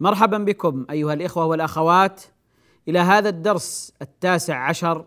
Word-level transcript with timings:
مرحبا 0.00 0.38
بكم 0.38 0.86
أيها 0.90 1.12
الإخوة 1.12 1.44
والأخوات 1.46 2.22
إلى 2.88 2.98
هذا 2.98 3.28
الدرس 3.28 3.92
التاسع 4.02 4.68
عشر 4.68 5.04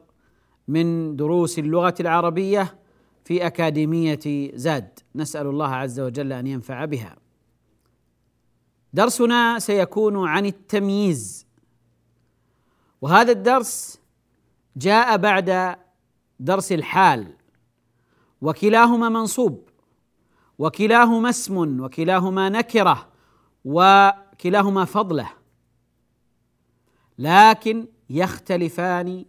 من 0.68 1.16
دروس 1.16 1.60
اللغة 1.60 1.96
العربية 2.00 2.80
في 3.26 3.48
أكاديمية 3.48 4.52
زاد. 4.56 5.00
نسأل 5.16 5.48
الله 5.48 5.76
عز 5.76 6.00
وجل 6.00 6.34
أن 6.34 6.48
ينفع 6.48 6.86
بها. 6.86 7.16
درسنا 8.94 9.60
سيكون 9.60 10.28
عن 10.28 10.46
التمييز. 10.46 11.48
وهذا 13.02 13.32
الدرس 13.32 14.00
جاء 14.78 15.18
بعد 15.18 15.76
درس 16.40 16.72
الحال. 16.72 17.34
وكلاهما 18.42 19.10
منصوب. 19.10 19.70
وكلاهما 20.60 21.30
اسم. 21.30 21.82
وكلاهما 21.82 22.50
نكرة. 22.50 23.10
وكلاهما 24.44 24.86
فضله. 24.86 25.30
لكن 27.18 27.88
يختلفان 28.10 29.26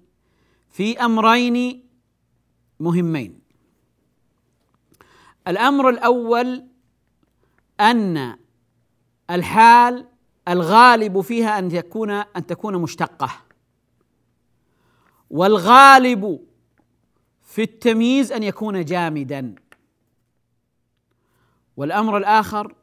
في 0.71 1.05
أمرين 1.05 1.87
مهمين. 2.81 3.41
الأمر 5.49 5.89
الأول 5.89 6.67
أن 7.81 8.37
الحال 9.31 10.09
الغالب 10.49 11.21
فيها 11.21 11.59
أن 11.59 11.71
يكون 11.71 12.11
أن 12.11 12.47
تكون 12.47 12.77
مشتقة. 12.77 13.31
والغالب 15.31 16.47
في 17.43 17.63
التمييز 17.63 18.33
أن 18.33 18.43
يكون 18.43 18.85
جامدا. 18.85 19.55
والأمر 21.77 22.17
الآخر 22.17 22.75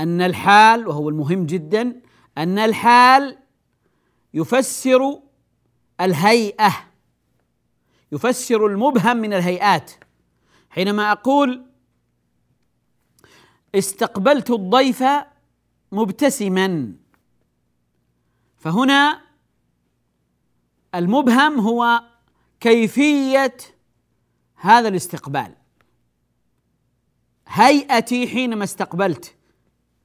أن 0.00 0.20
الحال 0.20 0.88
وهو 0.88 1.08
المهم 1.08 1.46
جدا 1.46 2.00
أن 2.38 2.58
الحال 2.58 3.38
يفسر 4.34 5.20
الهيئة 6.00 6.72
يفسر 8.12 8.66
المبهم 8.66 9.16
من 9.16 9.32
الهيئات. 9.32 9.90
حينما 10.70 11.12
أقول 11.12 11.66
استقبلت 13.74 14.50
الضيف 14.50 15.04
مبتسما 15.92 16.94
فهنا 18.56 19.20
المبهم 20.94 21.60
هو 21.60 22.02
كيفية 22.60 23.56
هذا 24.54 24.88
الاستقبال. 24.88 25.54
هيئتي 27.46 28.28
حينما 28.28 28.64
استقبلت. 28.64 29.39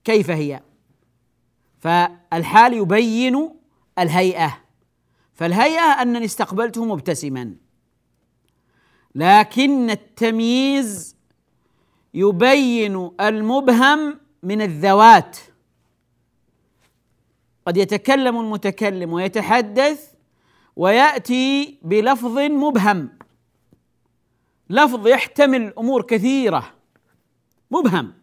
كيف 0.06 0.30
هي؟ 0.30 0.62
فالحال 1.80 2.74
يبين 2.74 3.50
الهيئة. 4.00 4.62
فالهيئة 5.34 6.02
أنني 6.02 6.26
استقبلته 6.26 6.86
مبتسما. 6.86 7.56
لكن 9.16 9.90
التمييز 9.90 11.16
يبين 12.14 13.12
المبهم 13.22 14.20
من 14.44 14.62
الذوات. 14.62 15.38
قد 17.68 17.78
يتكلم 17.78 18.40
المتكلم 18.40 19.14
ويتحدث 19.14 20.12
ويأتي 20.76 21.80
بلفظ 21.82 22.38
مبهم. 22.38 23.10
لفظ 24.70 25.08
يحتمل 25.08 25.74
أمور 25.78 26.02
كثيرة. 26.02 26.74
مبهم. 27.72 28.14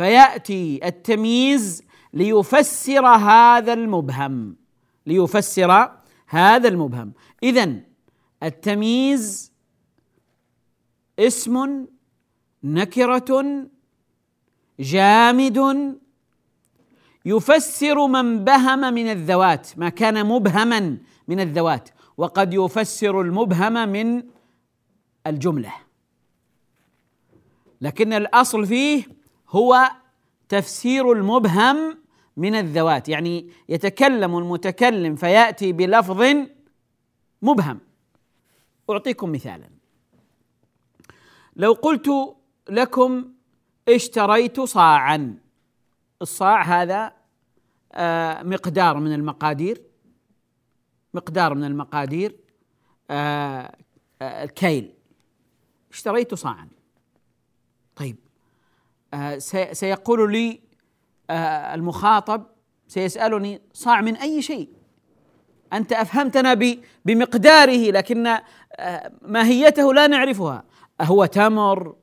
فيأتي 0.00 0.80
التمييز 0.84 1.82
ليفسر 2.12 3.06
هذا 3.06 3.72
المبهم 3.72 4.56
ليفسر 5.06 5.92
هذا 6.26 6.68
المبهم. 6.68 7.12
اذا 7.42 7.76
التمييز 8.42 9.52
اسم 11.18 11.86
نكرة 12.64 13.66
جامد 14.80 15.58
يفسر 17.24 18.06
من 18.06 18.44
بهم 18.44 18.80
من 18.80 19.06
الذوات 19.10 19.78
ما 19.78 19.88
كان 19.88 20.26
مبهما 20.26 20.98
من 21.28 21.40
الذوات 21.40 21.88
وقد 22.16 22.54
يفسر 22.54 23.20
المبهم 23.20 23.88
من 23.88 24.22
الجملة. 25.26 25.72
لكن 27.80 28.12
الأصل 28.12 28.66
فيه 28.66 29.19
هو 29.50 29.90
تفسير 30.48 31.12
المبهم 31.12 31.98
من 32.36 32.54
الذوات 32.54 33.08
يعني 33.08 33.50
يتكلم 33.68 34.38
المتكلم 34.38 35.16
فيأتي 35.16 35.72
بلفظ 35.72 36.22
مبهم. 37.42 37.80
أعطيكم 38.90 39.32
مثالا. 39.32 39.70
لو 41.56 41.72
قلت 41.72 42.36
لكم 42.68 43.24
اشتريت 43.88 44.60
صاعا 44.60 45.38
الصاع 46.22 46.62
هذا 46.62 47.12
آه، 47.92 48.42
مقدار 48.42 49.00
من 49.00 49.12
المقادير 49.12 49.82
مقدار 51.14 51.54
من 51.54 51.64
المقادير 51.64 52.36
آه، 53.10 53.76
آه، 54.22 54.44
الكيل. 54.44 54.94
اشتريت 55.90 56.34
صاعا. 56.34 56.68
سيقول 59.72 60.32
لي 60.32 60.60
المخاطب 61.74 62.46
سيسألني 62.88 63.60
صاع 63.72 64.00
من 64.00 64.16
أي 64.16 64.42
شيء؟ 64.42 64.68
أنت 65.72 65.92
أفهمتنا 65.92 66.78
بمقداره 67.04 67.90
لكن 67.90 68.38
ماهيته 69.22 69.94
لا 69.94 70.06
نعرفها. 70.06 70.64
أهو 71.00 71.24
تمر 71.24 71.94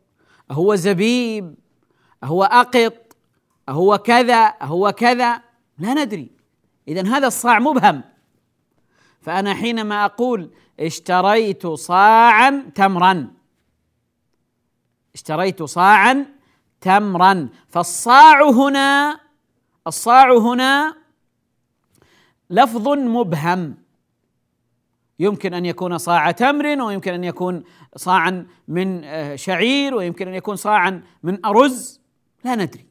أهو 0.52 0.76
زبيب 0.76 1.56
أهو 2.24 2.44
أقط 2.44 3.18
أهو 3.70 3.98
كذا 3.98 4.36
أهو 4.36 4.92
كذا. 4.92 5.42
لا 5.78 5.94
ندري. 5.94 6.32
إذا 6.88 7.08
هذا 7.08 7.28
الصاع 7.28 7.60
مبهم. 7.60 8.04
فأنا 9.22 9.54
حينما 9.54 10.06
أقول 10.06 10.52
اشتريت 10.80 11.68
صاعا 11.68 12.72
تمرا. 12.76 13.28
اشتريت 15.16 15.64
صاعا 15.64 16.26
تمرا. 16.88 17.50
فالصاع 17.68 18.50
هنا 18.50 19.20
الصاع 19.88 20.38
هنا 20.38 20.96
لفظ 22.50 22.88
مبهم. 22.88 23.76
يمكن 25.20 25.54
أن 25.54 25.66
يكون 25.66 25.98
صاع 25.98 26.32
تمر 26.32 26.82
ويمكن 26.82 27.14
أن 27.14 27.24
يكون 27.24 27.64
صاعا 27.96 28.48
من 28.68 29.04
آه، 29.04 29.36
شعير 29.36 29.96
ويمكن 29.96 30.28
أن 30.28 30.34
يكون 30.34 30.56
صاعا 30.56 31.04
من 31.24 31.46
أرز. 31.46 32.00
لا 32.44 32.56
ندري. 32.56 32.86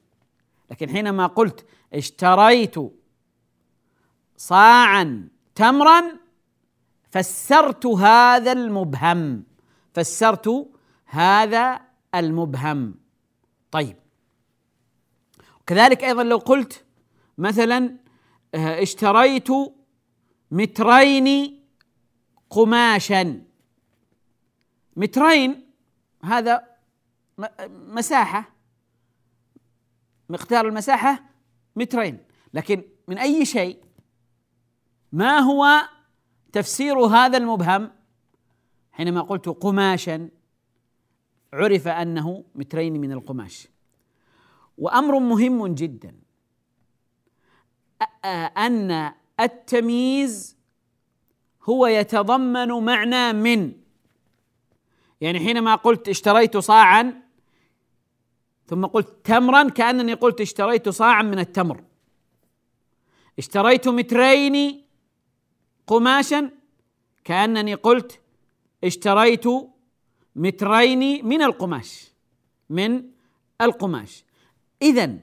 لكن 0.70 0.90
حينما 0.90 1.26
قلت 1.26 1.66
اشتريت 1.94 2.74
صاعا 4.36 5.28
تمرا 5.54 6.02
فسرت 7.10 7.86
هذا 7.86 8.52
المبهم. 8.52 9.42
فسرت 9.94 10.68
هذا 11.06 11.80
المبهم. 12.14 13.05
طيب. 13.70 13.96
كذلك 15.66 16.04
أيضا 16.04 16.22
لو 16.22 16.36
قلت 16.36 16.84
مثلا 17.38 17.96
آه، 18.54 18.82
اشتريت 18.82 19.48
مترين 20.50 21.60
قماشا. 22.50 23.42
مترين 24.96 25.70
هذا 26.24 26.76
مساحة 27.68 28.52
مقدار 30.28 30.68
المساحة 30.68 31.22
مترين. 31.76 32.18
لكن 32.54 32.82
من 33.08 33.18
أي 33.18 33.44
شيء؟ 33.44 33.84
ما 35.12 35.38
هو 35.38 35.88
تفسير 36.52 36.98
هذا 36.98 37.38
المبهم؟ 37.38 37.92
حينما 38.92 39.20
قلت 39.20 39.48
قماشا 39.48 40.28
عرف 41.56 41.88
أنه 41.88 42.44
مترين 42.54 43.00
من 43.00 43.12
القماش. 43.12 43.68
وأمر 44.78 45.18
مهم 45.18 45.66
جدا. 45.74 46.14
أن 48.56 49.12
التمييز 49.40 50.56
هو 51.62 51.86
يتضمن 51.86 52.68
معنى 52.68 53.32
من. 53.32 53.72
يعني 55.20 55.38
حينما 55.38 55.74
قلت 55.74 56.08
اشتريت 56.08 56.56
صاعا 56.56 57.22
ثم 58.66 58.86
قلت 58.86 59.14
تمرا 59.24 59.68
كأنني 59.68 60.14
قلت 60.14 60.40
اشتريت 60.40 60.88
صاعا 60.88 61.22
من 61.22 61.38
التمر. 61.38 61.84
اشتريت 63.38 63.88
مترين 63.88 64.82
قماشا 65.86 66.50
كأنني 67.24 67.74
قلت 67.74 68.20
اشتريت 68.84 69.44
مترين 70.36 71.26
من 71.26 71.42
القماش 71.42 72.12
من 72.70 73.02
القماش. 73.60 74.24
اذا 74.82 75.16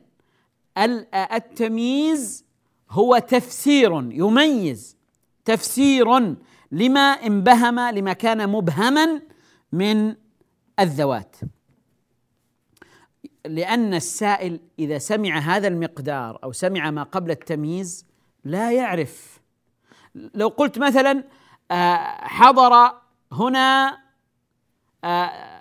التمييز 1.13 2.45
هو 2.89 3.17
تفسير 3.17 3.91
يميز 3.93 4.97
تفسير 5.45 6.35
لما 6.71 6.99
انبهم 6.99 7.79
لما 7.79 8.13
كان 8.13 8.49
مبهما 8.49 9.21
من 9.71 10.15
الذوات. 10.79 11.35
لأن 13.45 13.93
السائل 13.93 14.59
إذا 14.79 14.97
سمع 14.97 15.37
هذا 15.37 15.67
المقدار 15.67 16.39
أو 16.43 16.51
سمع 16.51 16.91
ما 16.91 17.03
قبل 17.03 17.31
التمييز 17.31 18.05
لا 18.43 18.71
يعرف. 18.71 19.39
لو 20.15 20.47
قلت 20.47 20.79
مثلا 20.79 21.23
آه، 21.71 22.27
حضر 22.27 22.91
هنا 23.31 24.02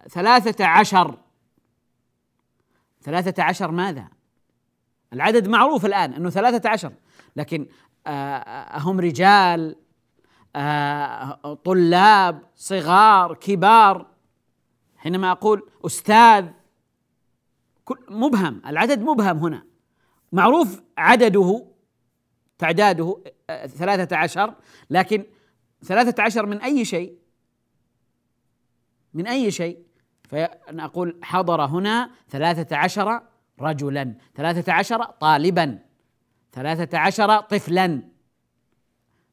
ثلاثة 0.09 0.65
عشر. 0.65 1.19
ثلاثة 3.03 3.43
عشر 3.43 3.71
ماذا؟ 3.71 4.09
العدد 5.13 5.49
معروف 5.49 5.87
الآن 5.87 6.13
أنه 6.13 6.31
ثلاثة 6.31 6.71
عشر 6.71 6.93
لكن 7.37 7.67
آه، 8.07 8.11
أهم 8.77 9.01
رجال 9.01 9.77
طلاب 11.65 12.43
صغار 12.57 13.35
كبار. 13.35 14.07
حينما 14.97 15.31
أقول 15.31 15.71
أستاذ 15.87 16.49
مبهم 18.11 18.63
العدد 18.67 19.01
مبهم 19.03 19.39
هنا. 19.39 19.65
معروف 20.33 20.83
عدده 20.99 21.67
تعداده 22.59 23.23
ثلاثة 23.67 24.17
عشر 24.17 24.55
لكن 24.91 25.25
ثلاثة 25.85 26.23
عشر 26.23 26.47
من 26.47 26.61
أي 26.61 26.85
شيء؟ 26.85 27.22
من 29.15 29.27
أي 29.27 29.51
شيء. 29.51 29.79
فأنا 30.29 30.85
أقول 30.85 31.19
حضر 31.23 31.65
هنا 31.65 32.11
ثلاثة 32.31 32.77
عشر 32.77 33.23
رجلا 33.61 34.15
ثلاثة 34.37 34.73
عشر 34.73 35.05
طالبا 35.05 35.79
ثلاثة 36.53 36.99
عشر 36.99 37.41
طفلا. 37.41 38.03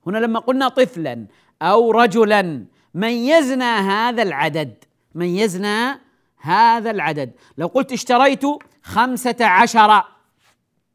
هنا 0.08 0.18
لما 0.18 0.40
قلنا 0.40 0.68
طفلا 0.68 1.28
أو 1.62 1.92
رجلا 1.92 2.66
ميزنا 2.94 3.80
هذا 3.92 4.24
العدد 4.24 4.84
ميزنا 5.16 6.00
هذا 6.38 6.92
العدد. 6.92 7.32
لو 7.58 7.68
قلت 7.68 7.92
اشتريت 7.92 8.44
خمسة 8.84 9.46
عشر 9.46 10.04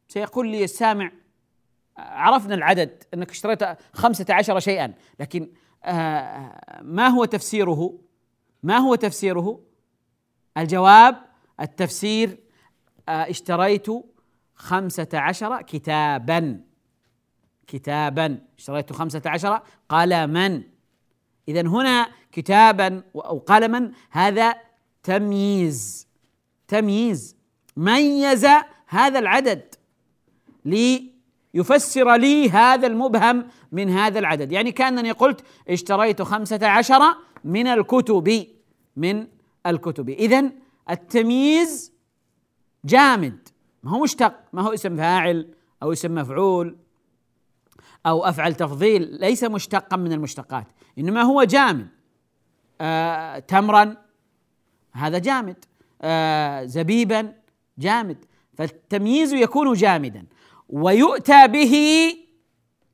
سيقول 0.07 0.47
لي 0.47 0.63
السامع 0.63 1.11
عرفنا 1.97 2.55
العدد 2.55 3.03
أنك 3.13 3.29
اشتريت 3.29 3.63
خمسة 3.93 4.25
عشر 4.29 4.59
شيئا 4.59 4.93
لكن 5.19 5.49
آه، 5.83 6.81
ما 6.81 7.07
هو 7.07 7.25
تفسيره؟ 7.25 7.99
ما 8.65 8.77
هو 8.77 8.95
تفسيره؟ 8.95 9.59
الجواب 10.57 11.15
التفسير 11.61 12.37
آه، 13.09 13.29
اشتريت 13.29 13.87
خمسة 14.55 15.07
عشر 15.13 15.61
كتابا. 15.61 16.61
كتابا. 17.67 18.39
اشتريت 18.57 18.93
خمسة 18.93 19.21
عشر 19.25 19.61
قلما. 19.89 20.63
إذا 21.47 21.61
هنا 21.61 22.07
كتابا 22.31 23.03
أو 23.15 23.37
قلما 23.37 23.91
هذا 24.11 24.55
تمييز. 25.03 26.07
تمييز. 26.67 27.35
ميز 27.77 28.45
هذا 28.87 29.19
العدد 29.19 29.75
ليفسر 30.65 32.15
لي 32.15 32.49
هذا 32.49 32.87
المبهم 32.87 33.47
من 33.71 33.89
هذا 33.89 34.19
العدد. 34.19 34.51
يعني 34.51 34.71
كأنني 34.71 35.11
قلت 35.11 35.45
اشتريت 35.69 36.21
خمسة 36.21 36.67
عشر 36.67 37.01
من 37.43 37.67
الكتب. 37.67 38.54
من 38.95 39.27
الكتب. 39.65 40.09
إذا 40.09 40.51
التمييز 40.89 41.91
جامد. 42.85 43.47
ما 43.83 43.91
هو 43.91 44.03
مشتق 44.03 44.33
ما 44.53 44.61
هو 44.61 44.73
اسم 44.73 44.95
فاعل 44.97 45.53
أو 45.83 45.91
اسم 45.91 46.15
مفعول 46.15 46.77
أو 48.05 48.25
أفعل 48.25 48.55
تفضيل 48.55 49.19
ليس 49.19 49.43
مشتقا 49.43 49.97
من 49.97 50.13
المشتقات 50.13 50.67
إنما 50.99 51.21
هو 51.21 51.43
جامد. 51.43 51.87
آه 52.81 53.39
تمرا 53.39 53.95
هذا 54.93 55.17
جامد. 55.17 55.65
آه 56.01 56.65
زبيبا 56.65 57.33
جامد. 57.77 58.25
فالتمييز 58.57 59.33
يكون 59.33 59.73
جامدا. 59.73 60.25
ويؤتى 60.69 61.47
به 61.47 61.75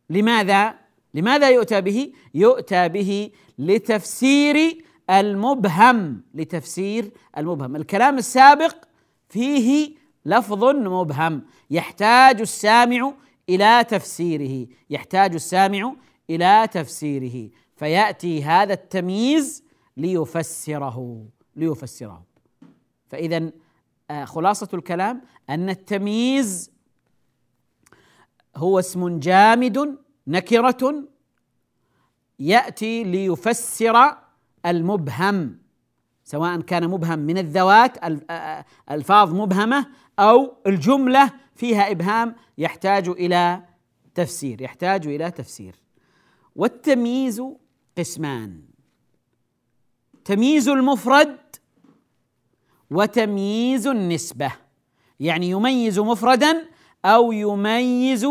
لماذا؟ 0.09 0.75
لماذا 1.13 1.49
يؤتى 1.49 1.81
به؟ 1.81 2.13
يؤتى 2.33 2.89
به 2.89 3.31
لتفسير 3.59 4.85
المبهم 5.11 6.23
لتفسير 6.33 7.11
المبهم. 7.37 7.75
الكلام 7.75 8.17
السابق 8.17 8.75
فيه 9.29 9.95
لفظ 10.25 10.63
مبهم. 10.63 11.43
يحتاج 11.69 12.41
السامع 12.41 13.13
إلى 13.49 13.85
تفسيره. 13.89 14.67
يحتاج 14.89 15.33
السامع 15.33 15.95
إلى 16.29 16.67
تفسيره. 16.71 17.49
فيأتي 17.75 18.43
هذا 18.43 18.73
التمييز 18.73 19.63
ليفسره 19.97 21.25
ليفسره. 21.55 22.23
فإذا 23.07 23.51
آه، 24.11 24.25
خلاصة 24.25 24.67
الكلام 24.73 25.21
أن 25.49 25.69
التمييز 25.69 26.71
هو 28.55 28.79
اسم 28.79 29.19
جامد 29.19 29.97
نكرة 30.27 31.03
يأتي 32.39 33.03
ليفسر 33.03 34.17
المبهم 34.65 35.57
سواء 36.23 36.61
كان 36.61 36.87
مبهم 36.87 37.19
من 37.19 37.37
الذوات 37.37 37.97
ألفاظ 38.91 39.33
مبهمة 39.33 39.87
أو 40.19 40.53
الجملة 40.67 41.31
فيها 41.55 41.91
إبهام 41.91 42.35
يحتاج 42.57 43.09
إلى 43.09 43.63
تفسير 44.15 44.61
يحتاج 44.61 45.07
إلى 45.07 45.31
تفسير. 45.31 45.75
والتمييز 46.55 47.43
قسمان. 47.97 48.61
تمييز 50.25 50.69
المفرد 50.69 51.37
وتمييز 52.91 53.87
النسبة. 53.87 54.51
يعني 55.19 55.49
يميز 55.49 55.99
مفردا 55.99 56.65
أو 57.05 57.31
يميز 57.31 58.27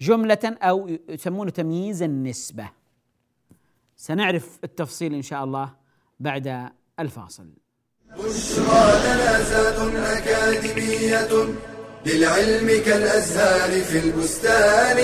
جملة 0.00 0.56
أو 0.62 0.98
يسمونه 1.08 1.50
تمييز 1.50 2.02
النسبة. 2.02 2.77
سنعرف 4.00 4.58
التفصيل 4.64 5.14
إن 5.14 5.22
شاء 5.22 5.44
الله 5.44 5.74
بعد 6.20 6.70
الفاصل. 7.00 7.52
بشرى 8.06 9.00
لنا 9.04 9.42
أكاديمية 10.18 11.54
للعلم 12.06 12.84
كالأزهار 12.84 13.80
في 13.84 13.98
البستان. 13.98 14.98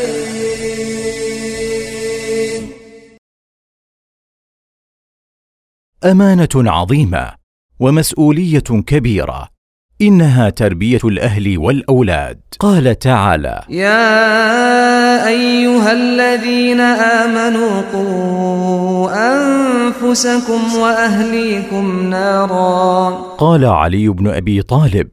أمانة 6.05 6.71
عظيمة 6.71 7.35
ومسؤولية 7.81 8.83
كبيرة. 8.87 9.54
إنها 10.01 10.51
تربية 10.51 11.01
الأهل 11.05 11.59
والأولاد. 11.59 12.41
قال 12.61 12.99
تعالى 12.99 13.63
يا 13.69 15.29
أيها 15.29 15.93
الذين 15.93 16.81
آمنوا 16.81 17.81
قوا 17.93 19.11
أنفسكم 19.35 20.75
وأهليكم 20.79 22.11
نارا. 22.11 23.11
قال 23.39 23.65
علي 23.65 24.09
بن 24.09 24.29
أبي 24.29 24.63
طالب 24.63 25.09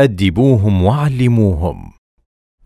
أدبوهم 0.00 0.84
وعلموهم. 0.84 1.92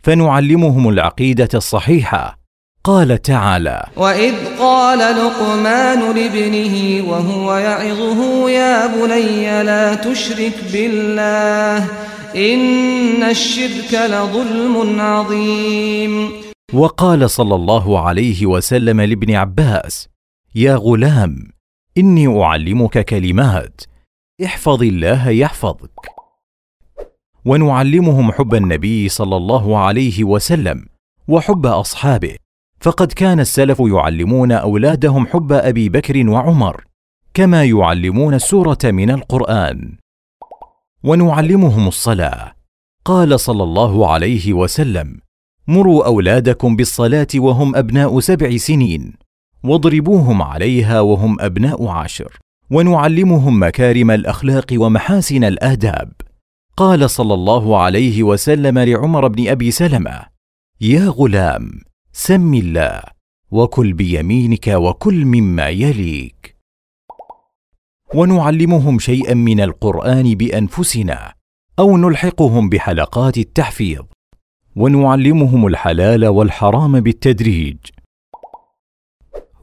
فنعلمهم 0.03 0.89
العقيدة 0.89 1.49
الصحيحة. 1.53 2.44
قال 2.85 3.21
تعالى 3.21 3.85
وإذ 3.97 4.33
قال 4.59 4.99
لقمان 4.99 6.15
لابنه 6.15 7.05
وهو 7.09 7.55
يعظه 7.55 8.49
يا 8.49 8.87
بني 8.87 9.63
لا 9.63 9.95
تشرك 9.95 10.53
بالله 10.73 11.77
إن 12.35 13.23
الشرك 13.23 13.93
لظلم 13.93 15.01
عظيم. 15.01 16.29
وقال 16.73 17.29
صلى 17.29 17.55
الله 17.55 17.99
عليه 17.99 18.45
وسلم 18.45 19.01
لابن 19.01 19.35
عباس 19.35 20.07
يا 20.55 20.75
غلام 20.75 21.35
إني 21.97 22.43
أعلمك 22.43 23.05
كلمات 23.05 23.81
احفظ 24.45 24.83
الله 24.83 25.29
يحفظك. 25.29 25.99
ونعلمهم 27.45 28.31
حب 28.31 28.55
النبي 28.55 29.09
صلى 29.09 29.37
الله 29.37 29.77
عليه 29.77 30.23
وسلم 30.23 30.85
وحب 31.27 31.65
أصحابه. 31.65 32.44
فقد 32.85 33.11
كان 33.11 33.39
السلف 33.39 33.79
يعلمون 33.79 34.51
أولادهم 34.51 35.27
حب 35.27 35.51
أبي 35.53 35.89
بكر 35.89 36.29
وعمر 36.29 36.83
كما 37.33 37.63
يعلمون 37.63 38.33
السوره 38.33 38.77
من 38.83 39.09
القرآن. 39.09 39.97
ونعلمهم 41.03 41.87
الصلاة. 41.87 42.51
قال 43.05 43.39
صلى 43.39 43.63
الله 43.63 44.11
عليه 44.11 44.53
وسلم 44.53 45.19
مروا 45.67 46.05
أولادكم 46.05 46.75
بالصلاة 46.75 47.27
وهم 47.35 47.75
أبناء 47.75 48.19
سبع 48.19 48.57
سنين. 48.57 49.13
واضربوهم 49.63 50.41
عليها 50.41 51.01
وهم 51.01 51.41
أبناء 51.41 51.87
عشر. 51.87 52.39
ونعلمهم 52.71 53.63
مكارم 53.63 54.11
الأخلاق 54.11 54.67
ومحاسن 54.73 55.43
الآداب. 55.43 56.11
قال 56.77 57.09
صلى 57.09 57.33
الله 57.33 57.81
عليه 57.81 58.23
وسلم 58.23 58.79
لعمر 58.79 59.27
بن 59.27 59.47
أبي 59.47 59.71
سلمة 59.71 60.21
يا 60.81 61.07
غلام 61.07 61.84
سم 62.17 62.53
الله 62.53 63.01
وكل 63.51 63.93
بيمينك 63.93 64.67
وكل 64.67 65.25
مما 65.25 65.69
يليك. 65.69 66.57
ونعلمهم 68.13 68.99
شيئا 68.99 69.33
من 69.33 69.59
القرآن 69.61 70.35
بأنفسنا 70.35 71.33
أو 71.79 71.97
نلحقهم 71.97 72.69
بحلقات 72.69 73.37
التحفيظ. 73.37 74.03
ونعلمهم 74.75 75.67
الحلال 75.67 76.27
والحرام 76.27 76.99
بالتدريج. 76.99 77.77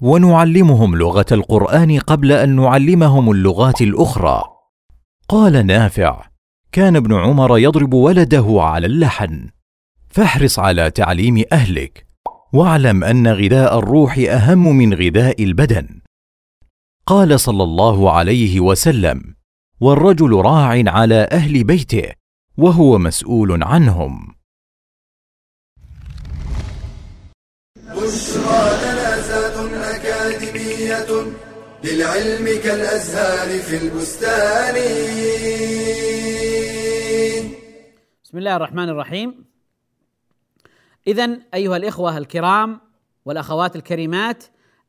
ونعلمهم 0.01 0.97
لغة 0.97 1.27
القرآن 1.33 1.99
قبل 1.99 2.33
أن 2.33 2.57
نعلمهم 2.57 3.31
اللغات 3.31 3.83
الأخرى. 3.83 4.43
قال 5.29 5.67
نافع 5.67 6.27
كان 6.73 6.97
ابن 6.97 7.15
عمر 7.15 7.59
يضرب 7.59 7.95
ولده 7.95 8.47
على 8.49 8.87
اللحن. 8.87 9.49
فاحرص 10.11 10.59
على 10.59 10.91
تعليم 10.91 11.45
أهلك. 11.53 12.12
واعلم 12.53 13.05
أن 13.05 13.29
غذاء 13.29 13.79
الروح 13.79 14.19
أهم 14.19 14.77
من 14.77 14.95
غذاء 14.95 15.45
البدن. 15.45 16.01
قال 17.07 17.41
صلى 17.41 17.63
الله 17.63 18.13
عليه 18.13 18.61
وسلم 18.61 19.35
والرجل 19.81 20.33
راع 20.33 20.83
على 20.87 21.29
أهل 21.33 21.65
بيته 21.65 22.13
وهو 22.59 22.99
مسؤول 22.99 23.63
عنهم. 23.63 24.35
بشرى 27.77 28.63
لنا 28.83 29.21
زاد 29.21 29.73
أكاديمية 29.75 31.33
للعلم 31.85 32.47
كالأزهار 32.65 33.59
في 33.59 33.77
البستان. 33.77 34.75
بسم 38.25 38.39
الله 38.39 38.57
الرحمن 38.57 38.89
الرحيم. 38.89 39.52
اذا 41.07 41.39
أيها 41.55 41.77
الإخوة 41.77 42.19
الكرام 42.19 42.81
والأخوات 43.25 43.77
الكريمات 43.77 44.45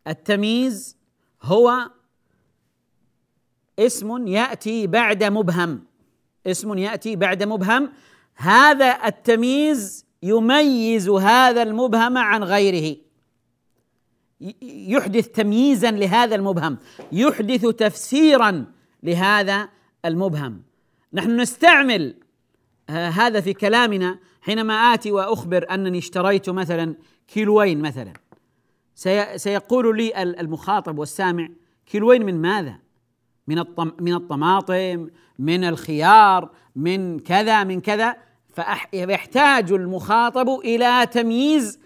التمييز 0.08 0.98
هو 1.44 1.90
اسم 3.80 4.28
يأتي 4.28 4.88
بعد 4.88 5.24
مبهم. 5.24 5.84
اسم 6.48 6.78
يأتي 6.78 7.16
بعد 7.16 7.44
مبهم. 7.44 7.90
هذا 8.36 9.00
التمييز 9.06 10.06
يميز 10.24 11.10
هذا 11.10 11.64
المبهم 11.64 12.18
عن 12.18 12.44
غيره. 12.44 12.98
يحدث 14.62 15.28
تمييزا 15.28 15.92
لهذا 15.92 16.36
المبهم. 16.36 16.78
يحدث 17.12 17.66
تفسيرا 17.66 18.66
لهذا 19.04 19.70
المبهم. 20.06 20.62
نحن 21.14 21.40
نستعمل 21.40 22.16
هذا 22.94 23.42
في 23.42 23.54
كلامنا 23.54 24.20
حينما 24.42 24.74
آتي 24.74 25.12
وأخبر 25.12 25.66
أنني 25.72 25.98
اشتريت 25.98 26.50
مثلا 26.50 26.96
كيلوين 27.28 27.82
مثلا. 27.82 28.14
سيقول 29.36 29.98
لي 29.98 30.24
المخاطب 30.24 31.00
والسامع 31.00 31.48
كيلوين 31.86 32.26
من 32.26 32.42
ماذا؟ 32.42 32.76
من 33.48 33.60
الطم 33.60 33.92
من 34.00 34.14
الطماطم 34.14 35.08
من 35.40 35.64
الخيار 35.64 36.50
من 36.76 37.20
كذا 37.20 37.64
من 37.64 37.82
كذا. 37.82 38.16
فيحتاج 38.54 39.72
المخاطب 39.72 40.50
إلى 40.50 41.08
تمييز 41.12 41.80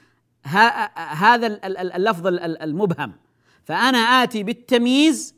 هذا 0.96 1.60
اللفظ 1.66 2.28
المبهم. 2.28 3.14
فأنا 3.64 3.98
آتي 3.98 4.44
بالتمييز 4.44 5.37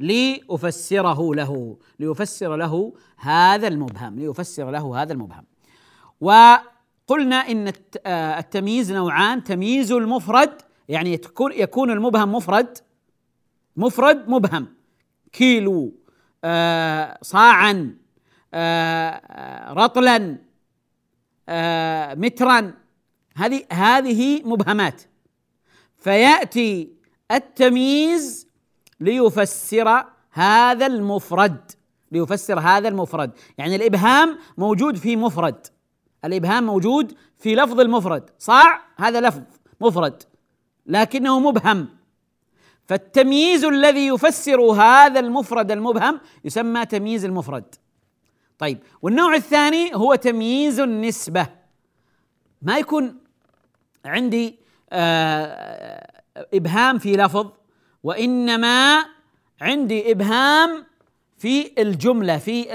لأفسره 0.00 1.34
له 1.34 1.76
لافسر 1.98 2.56
له 2.56 2.92
هذا 3.16 3.68
المبهم 3.68 4.18
لافسر 4.18 4.70
له 4.70 5.02
هذا 5.02 5.12
المبهم. 5.12 5.44
وقلنا 6.20 7.36
إن 7.36 7.72
التمييز 8.06 8.92
نوعان 8.92 9.44
تمييز 9.44 9.92
المفرد 9.92 10.62
يعني 10.88 11.20
يكون 11.40 11.90
المبهم 11.90 12.32
مفرد 12.32 12.78
مفرد 13.76 14.28
مبهم 14.28 14.66
كيلو 15.32 15.94
آه 16.44 17.18
صاعا 17.22 17.96
آه 18.54 19.72
رطلا 19.72 20.38
آه 21.48 22.14
مترا 22.14 22.74
هذه 23.36 23.64
هذه 23.72 24.42
مبهمات. 24.44 25.02
فيأتي 25.98 26.92
التمييز 27.30 28.45
ليفسر 29.00 30.04
هذا 30.30 30.86
المفرد. 30.86 31.70
ليفسر 32.12 32.60
هذا 32.60 32.88
المفرد. 32.88 33.30
يعني 33.58 33.76
الإبهام 33.76 34.38
موجود 34.58 34.96
في 34.96 35.16
مفرد. 35.16 35.66
الإبهام 36.24 36.66
موجود 36.66 37.14
في 37.38 37.54
لفظ 37.54 37.80
المفرد. 37.80 38.30
صاع؟ 38.38 38.80
هذا 38.96 39.20
لفظ 39.20 39.42
مفرد. 39.80 40.22
لكنه 40.86 41.40
مبهم. 41.40 41.88
فالتمييز 42.84 43.64
الذي 43.64 44.06
يفسر 44.06 44.60
هذا 44.60 45.20
المفرد 45.20 45.70
المبهم 45.70 46.20
يسمى 46.44 46.86
تمييز 46.86 47.24
المفرد. 47.24 47.74
طيب 48.58 48.78
والنوع 49.02 49.34
الثاني 49.34 49.94
هو 49.94 50.14
تمييز 50.14 50.80
النسبة. 50.80 51.46
ما 52.62 52.78
يكون 52.78 53.18
عندي 54.04 54.58
آه 54.90 56.22
إبهام 56.54 56.98
في 56.98 57.16
لفظ 57.16 57.52
وإنما 58.06 59.04
عندي 59.60 60.12
إبهام 60.12 60.86
في 61.38 61.82
الجملة 61.82 62.38
في 62.38 62.66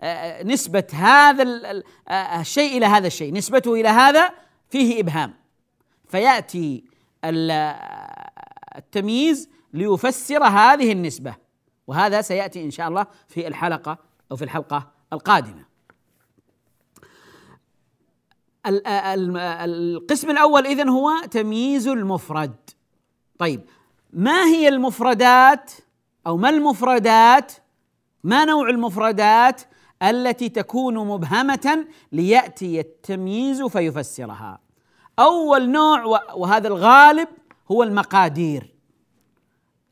آه، 0.00 0.42
نسبة 0.42 0.86
هذا 0.92 1.82
آه، 2.08 2.40
الشيء 2.40 2.76
إلى 2.78 2.86
هذا 2.86 3.06
الشيء 3.06 3.32
نسبته 3.32 3.74
إلى 3.74 3.88
هذا 3.88 4.32
فيه 4.70 5.00
إبهام. 5.00 5.34
فيأتي 6.08 6.84
التمييز 8.76 9.48
ليفسر 9.72 10.44
هذه 10.44 10.92
النسبة 10.92 11.34
وهذا 11.86 12.22
سيأتي 12.22 12.64
إن 12.64 12.70
شاء 12.70 12.88
الله 12.88 13.06
في 13.28 13.46
الحلقة 13.46 13.98
أو 14.30 14.36
في 14.36 14.44
الحلقة 14.44 14.90
القادمة. 15.12 15.64
القسم 18.66 20.30
الأول 20.30 20.66
إذن 20.66 20.88
هو 20.88 21.10
تمييز 21.30 21.88
المفرد. 21.88 22.56
طيب 23.38 23.60
ما 24.12 24.44
هي 24.44 24.68
المفردات 24.68 25.72
أو 26.26 26.36
ما 26.36 26.48
المفردات؟ 26.48 27.52
ما 28.24 28.44
نوع 28.44 28.70
المفردات 28.70 29.62
التي 30.02 30.48
تكون 30.48 30.98
مبهمة 30.98 31.86
ليأتي 32.12 32.80
التمييز 32.80 33.62
فيفسرها؟ 33.62 34.60
أول 35.18 35.70
نوع 35.70 36.04
وهذا 36.34 36.68
الغالب 36.68 37.28
هو 37.70 37.82
المقادير. 37.82 38.74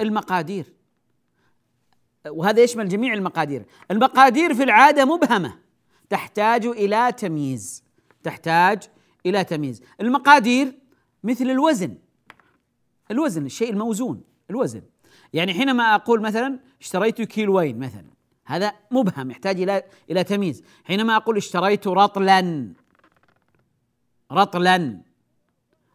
المقادير. 0.01 0.73
وهذا 2.29 2.63
يشمل 2.63 2.89
جميع 2.89 3.15
المقادير. 3.15 3.65
المقادير 3.91 4.55
في 4.55 4.63
العادة 4.63 5.05
مبهمة. 5.05 5.59
تحتاج 6.11 6.67
إلى 6.67 7.13
تمييز. 7.13 7.85
تحتاج 8.23 8.83
إلى 9.27 9.45
تمييز. 9.45 9.83
المقادير 10.01 10.79
مثل 11.25 11.45
الوزن. 11.51 11.95
الوزن 13.11 13.47
الشيء 13.47 13.71
الموزون 13.71 14.23
الوزن. 14.51 14.83
يعني 15.33 15.55
حينما 15.55 15.95
أقول 15.95 16.21
مثلا 16.21 16.59
اشتريت 16.81 17.23
كيلوين 17.23 17.79
مثلا 17.79 18.05
هذا 18.45 18.73
مبهم 18.91 19.31
يحتاج 19.31 19.63
إلى 19.63 19.83
إلى 20.11 20.25
تمييز. 20.25 20.63
حينما 20.85 21.17
أقول 21.17 21.37
اشتريت 21.37 21.87
رطلا 21.87 22.73
رطلا 24.33 25.01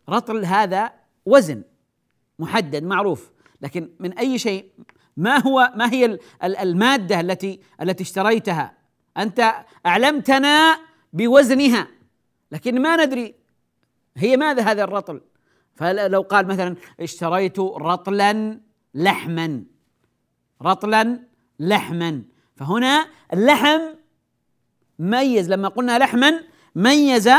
رطل 0.10 0.46
هذا 0.46 0.92
وزن 1.26 1.64
محدد 2.40 2.84
معروف. 2.84 3.32
لكن 3.62 3.90
من 4.00 4.14
أي 4.18 4.40
شيء 4.40 4.72
ما 5.18 5.38
هو 5.38 5.74
ما 5.76 5.94
هي 5.94 6.20
المادة 6.44 7.20
التي 7.20 7.60
التي 7.82 8.04
اشتريتها؟ 8.04 8.74
أنت 9.18 9.54
أعلمتنا 9.86 10.80
بوزنها. 11.14 11.88
لكن 12.52 12.82
ما 12.82 13.06
ندري 13.06 13.36
هي 14.18 14.38
ماذا 14.38 14.64
هذا 14.64 14.84
الرطل؟ 14.84 15.22
فلو 15.80 16.22
قال 16.22 16.48
مثلا 16.48 16.76
اشتريت 17.00 17.60
رطلا 17.60 18.60
لحما. 18.94 19.64
رطلا 20.62 21.20
لحما. 21.60 22.24
فهنا 22.56 23.06
اللحم 23.34 23.80
ميز 25.00 25.50
لما 25.50 25.68
قلنا 25.68 26.00
لحما 26.00 26.44
ميز 26.76 27.30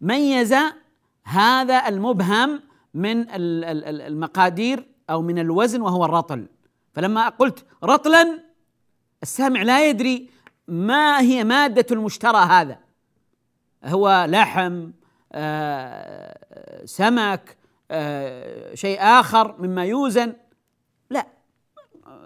ميز 0.00 0.54
هذا 1.24 1.88
المبهم 1.88 2.62
من 2.94 3.26
المقادير 3.30 4.86
أو 5.10 5.22
من 5.22 5.38
الوزن 5.38 5.80
وهو 5.80 6.04
الرطل. 6.04 6.46
فلما 6.94 7.28
قلت 7.28 7.64
رطلا 7.84 8.42
السامع 9.22 9.62
لا 9.62 9.88
يدري 9.88 10.30
ما 10.68 11.20
هي 11.20 11.44
مادة 11.44 11.86
المشترى 11.90 12.38
هذا. 12.38 12.78
هو 13.84 14.26
لحم 14.28 14.90
سمك 16.84 17.56
آه، 17.90 18.74
شيء 18.74 18.98
آخر 19.00 19.54
مما 19.58 19.84
يوزن. 19.84 20.36
لا 21.10 21.26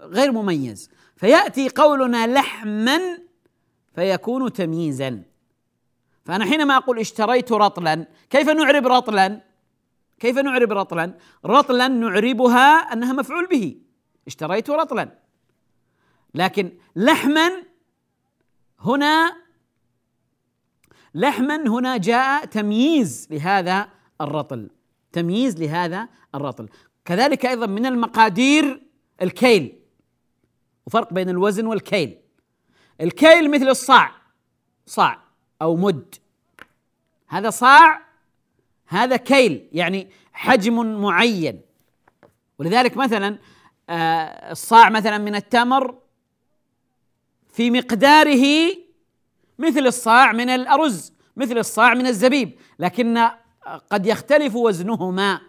غير 0.03 0.31
مميز. 0.31 0.89
فيأتي 1.15 1.69
قولنا 1.69 2.27
لحما 2.27 2.99
فيكون 3.95 4.53
تمييزا. 4.53 5.23
فأنا 6.25 6.45
حينما 6.45 6.77
أقول 6.77 6.99
اشتريت 6.99 7.51
رطلا 7.51 8.07
كيف 8.29 8.49
نعرب 8.49 8.87
رطلا؟ 8.87 9.41
كيف 10.19 10.37
نعرب 10.37 10.71
رطلا؟ 10.71 11.13
رطلا 11.45 11.87
نعربها 11.87 12.93
أنها 12.93 13.13
مفعول 13.13 13.47
به. 13.47 13.81
اشتريت 14.27 14.69
رطلا. 14.69 15.19
لكن 16.35 16.71
لحما 16.95 17.51
هنا 18.79 19.40
لحما 21.15 21.67
هنا 21.67 21.97
جاء 21.97 22.45
تمييز 22.45 23.27
لهذا 23.31 23.89
الرطل. 24.21 24.69
تمييز 25.11 25.61
لهذا 25.61 26.07
الرطل. 26.35 26.69
كذلك 27.05 27.45
أيضا 27.45 27.65
من 27.65 27.85
المقادير 27.85 28.81
الكيل. 29.21 29.79
وفرق 30.87 31.13
بين 31.13 31.29
الوزن 31.29 31.65
والكيل. 31.65 32.17
الكيل 33.01 33.51
مثل 33.51 33.67
الصاع. 33.69 34.11
صاع 34.85 35.19
أو 35.61 35.75
مد. 35.75 36.15
هذا 37.27 37.49
صاع 37.49 38.01
هذا 38.85 39.15
كيل 39.15 39.69
يعني 39.71 40.09
حجم 40.33 41.01
معين. 41.01 41.61
ولذلك 42.59 42.97
مثلا 42.97 43.37
آه، 43.89 44.51
الصاع 44.51 44.89
مثلا 44.89 45.17
من 45.17 45.35
التمر 45.35 45.95
في 47.53 47.71
مقداره 47.71 48.75
مثل 49.61 49.87
الصاع 49.87 50.31
من 50.31 50.49
الأرز 50.49 51.13
مثل 51.35 51.57
الصاع 51.57 51.93
من 51.93 52.07
الزبيب 52.07 52.55
لكن 52.79 53.27
قد 53.91 54.05
يختلف 54.05 54.55
وزنهما 54.55 55.41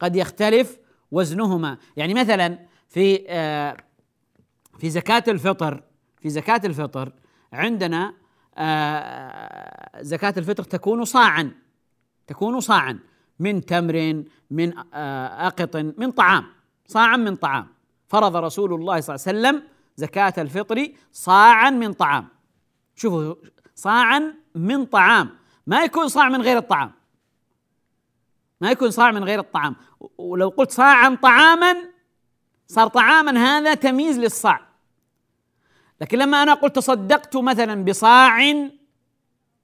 قد 0.00 0.16
يختلف 0.16 0.78
وزنهما. 1.10 1.78
يعني 1.96 2.14
مثلا 2.14 2.58
في 2.88 3.24
آه، 3.28 3.76
في 4.78 4.90
زكاة 4.90 5.24
الفطر 5.28 5.82
في 6.22 6.28
زكاة 6.28 6.60
الفطر 6.64 7.12
عندنا 7.52 8.14
آه، 8.58 10.02
زكاة 10.02 10.34
الفطر 10.36 10.62
تكون 10.62 11.04
صاعا 11.04 11.52
تكون 12.26 12.60
صاعا 12.60 12.98
من 13.38 13.64
تمر 13.64 14.24
من 14.50 14.72
آه، 14.94 15.46
أقط 15.46 15.76
من 15.76 16.10
طعام 16.10 16.44
صاعا 16.86 17.16
من 17.16 17.36
طعام. 17.36 17.66
فرض 18.08 18.36
رسول 18.36 18.74
الله 18.74 19.00
صلى 19.00 19.14
الله 19.16 19.26
عليه 19.28 19.38
وسلم 19.38 19.62
زكاة 19.96 20.34
الفطر 20.38 20.88
صاعا 21.12 21.70
من 21.70 21.92
طعام. 21.92 22.28
شوفوا 22.96 23.34
صاعا 23.78 24.34
من 24.54 24.84
طعام. 24.84 25.30
ما 25.66 25.84
يكون 25.84 26.08
صاع 26.08 26.28
من 26.28 26.42
غير 26.42 26.58
الطعام. 26.58 26.92
ما 28.60 28.70
يكون 28.70 28.90
صاع 28.90 29.10
من 29.10 29.24
غير 29.24 29.40
الطعام. 29.40 29.76
ولو 30.18 30.48
قلت 30.48 30.70
صاعا 30.70 31.18
طعاما 31.22 31.76
صار 32.66 32.88
طعاما 32.88 33.38
هذا 33.38 33.74
تمييز 33.74 34.18
للصاع. 34.18 34.60
لكن 36.00 36.18
لما 36.18 36.42
أنا 36.42 36.54
قلت 36.54 36.76
تصدقت 36.76 37.36
مثلا 37.36 37.84
بصاع 37.84 38.68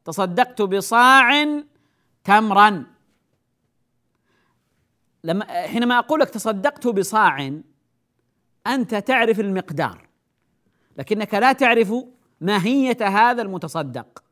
تصدقت 0.04 0.62
بصاع 0.62 1.46
تمرا. 2.24 2.84
لما 5.24 5.44
حينما 5.44 5.98
أقول 5.98 6.20
لك 6.20 6.30
تصدقت 6.30 6.86
بصاع 6.86 7.60
أنت 8.66 8.94
تعرف 8.94 9.40
المقدار. 9.40 10.08
لكنك 10.96 11.34
لا 11.34 11.52
تعرف 11.52 11.92
ماهية 12.44 13.08
هذا 13.08 13.42
المتصدق. 13.42 14.24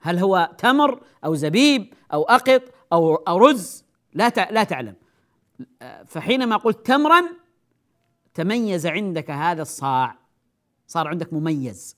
هل 0.00 0.18
هو 0.18 0.50
تمر 0.58 1.02
أو 1.24 1.34
زبيب 1.34 1.94
أو 2.12 2.22
أقط 2.22 2.62
أو 2.92 3.14
أو 3.14 3.38
رز؟ 3.38 3.84
لا 4.14 4.28
لا 4.50 4.64
تعلم. 4.64 4.94
فحينما 6.06 6.56
قلت 6.56 6.86
تمرا 6.86 7.22
تميز 8.34 8.86
عندك 8.86 9.30
هذا 9.30 9.62
الصاع. 9.62 10.18
صار 10.86 11.08
عندك 11.08 11.32
مميز. 11.32 11.96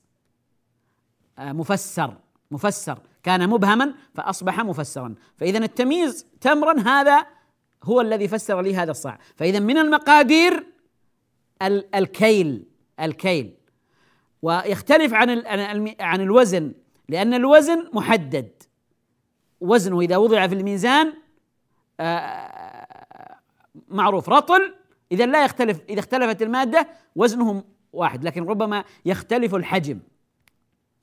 مفسر 1.39 2.17
مفسر. 2.51 2.99
كان 3.23 3.49
مبهما 3.49 3.93
فأصبح 4.13 4.59
مفسرا. 4.59 5.15
فإذا 5.37 5.57
التمييز 5.57 6.25
تمرا 6.41 6.79
هذا 6.79 7.25
هو 7.83 8.01
الذي 8.01 8.27
فسر 8.27 8.61
لي 8.61 8.75
هذا 8.75 8.91
الصاع. 8.91 9.19
فإذا 9.35 9.59
من 9.59 9.77
المقادير 9.77 10.67
الكيل 11.95 12.65
الكيل. 12.99 13.57
ويختلف 14.41 15.13
عن 15.13 15.43
عن 15.99 16.21
الوزن 16.21 16.73
لأن 17.09 17.33
الوزن 17.33 17.89
محدد. 17.93 18.49
وزنه 19.61 20.01
إذا 20.01 20.17
وضع 20.17 20.47
في 20.47 20.55
الميزان 20.55 21.13
آه، 21.99 23.39
معروف 23.87 24.29
رطل 24.29 24.75
إذا 25.11 25.25
لا 25.25 25.45
يختلف 25.45 25.81
إذا 25.89 25.99
اختلفت 25.99 26.41
المادة 26.41 26.87
وزنهم 27.15 27.63
واحد. 27.93 28.23
لكن 28.23 28.45
ربما 28.45 28.83
يختلف 29.05 29.55
الحجم. 29.55 29.99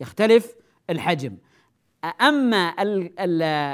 يختلف 0.00 0.52
الحجم. 0.90 1.36
أما 2.20 2.74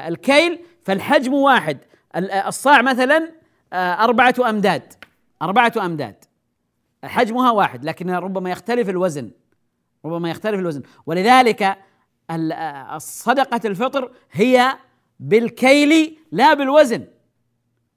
الكيل 0.08 0.58
فالحجم 0.82 1.34
واحد. 1.34 1.78
الصاع 2.16 2.82
مثلا 2.82 3.32
آه، 3.72 4.04
أربعة 4.04 4.34
أمداد. 4.48 4.92
أربعة 5.42 5.72
أمداد. 5.76 6.24
حجمها 7.04 7.50
واحد 7.50 7.84
لكن 7.84 8.10
ربما 8.10 8.50
يختلف 8.50 8.88
الوزن. 8.88 9.30
ربما 10.04 10.30
يختلف 10.30 10.58
الوزن. 10.58 10.82
ولذلك 11.06 11.78
صدقة 12.98 13.60
الفطر 13.64 14.12
هي 14.32 14.78
بالكيل 15.20 16.18
لا 16.32 16.54
بالوزن. 16.54 17.04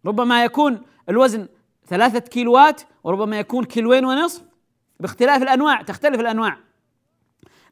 ربما 0.05 0.43
يكون 0.43 0.81
الوزن 1.09 1.47
ثلاثة 1.87 2.19
كيلوات 2.19 2.81
وربما 3.03 3.39
يكون 3.39 3.63
كيلوين 3.63 4.05
ونصف. 4.05 4.43
باختلاف 4.99 5.41
الأنواع 5.41 5.81
تختلف 5.81 6.19
الأنواع. 6.19 6.57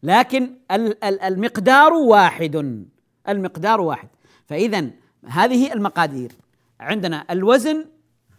لكن 0.04 0.56
المقدار 1.04 1.94
واحد. 1.94 2.86
المقدار 3.30 3.82
واحد. 3.82 4.10
فإذا 4.48 4.90
هذه 5.26 5.74
المقادير. 5.74 6.32
عندنا 6.80 7.26
الوزن 7.32 7.86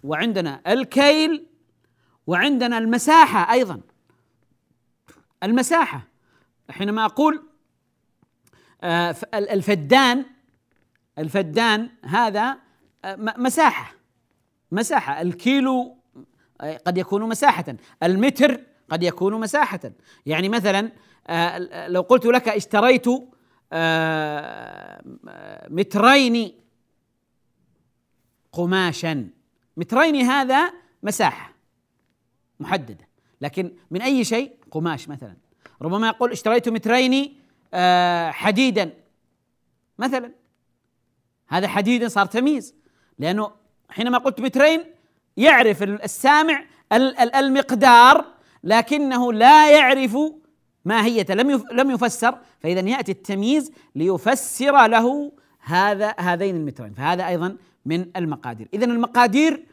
وعندنا 0.05 0.61
الكيل 0.67 1.47
وعندنا 2.27 2.79
المساحة 2.79 3.53
أيضا. 3.53 3.81
المساحة. 5.43 6.03
حينما 6.71 7.05
أقول 7.05 7.43
آه، 8.83 9.17
الفدان 9.35 10.25
الفدان 11.19 11.91
هذا 12.05 12.59
آه، 13.05 13.17
مساحة. 13.17 13.95
مساحة. 14.73 15.21
الكيلو 15.21 15.97
آه، 16.61 16.77
قد 16.77 16.99
يكون 16.99 17.29
مساحة. 17.29 17.65
المتر 18.03 18.61
قد 18.91 19.03
يكون 19.03 19.41
مساحة. 19.41 19.81
يعني 20.27 20.49
مثلا 20.49 20.93
لو 21.89 22.01
قلت 22.01 22.27
لك 22.27 22.49
اشتريت 22.49 23.07
مترين 25.71 26.55
قماشا. 28.53 29.29
مترين 29.77 30.17
هذا 30.17 30.73
مساحة 31.03 31.55
محددة. 32.61 33.09
لكن 33.41 33.77
من 33.91 34.03
أي 34.03 34.25
شيء؟ 34.25 34.60
قماش 34.71 35.09
مثلا. 35.09 35.37
ربما 35.83 36.07
يقول 36.07 36.33
اشتريت 36.33 36.69
مترين 36.69 37.35
آه، 37.75 38.31
حديدا. 38.31 38.93
مثلا. 39.99 40.33
هذا 41.49 41.69
حديدا 41.69 42.09
صار 42.09 42.27
تمييز. 42.27 42.75
لأنه 43.19 43.51
حينما 43.91 44.19
قلت 44.19 44.41
مترين 44.41 44.85
يعرف 45.37 45.83
السامع 45.83 46.65
المقدار 47.35 48.25
لكنه 48.65 49.33
لا 49.33 49.71
يعرف 49.71 50.17
ماهية 50.85 51.27
لم 51.31 51.65
لم 51.73 51.91
يفسر. 51.91 52.39
فإذا 52.61 52.81
يأتي 52.81 53.13
التمييز 53.13 53.73
ليفسر 53.95 54.87
له 54.87 55.33
هذا 55.61 56.15
هذين 56.19 56.57
المترين. 56.57 56.95
فهذا 56.95 57.29
أيضا 57.29 57.57
من 57.87 58.07
المقادير. 58.17 58.69
اذا 58.75 58.85
المقادير 58.85 59.67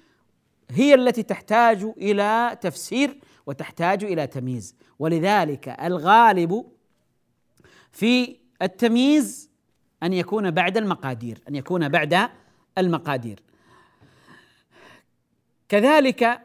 هي 0.72 0.94
التي 0.94 1.24
تحتاج 1.24 1.84
إلى 1.98 2.58
تفسير 2.62 3.18
وتحتاج 3.48 4.04
إلى 4.04 4.28
تمييز. 4.28 4.76
ولذلك 5.00 5.70
الغالب 5.70 6.66
في 7.92 8.38
التمييز 8.62 9.50
أن 10.04 10.14
يكون 10.14 10.52
بعد 10.52 10.78
المقادير 10.78 11.42
أن 11.50 11.56
يكون 11.56 11.90
بعد 11.90 12.30
المقادير. 12.78 13.40
كذلك 15.70 16.42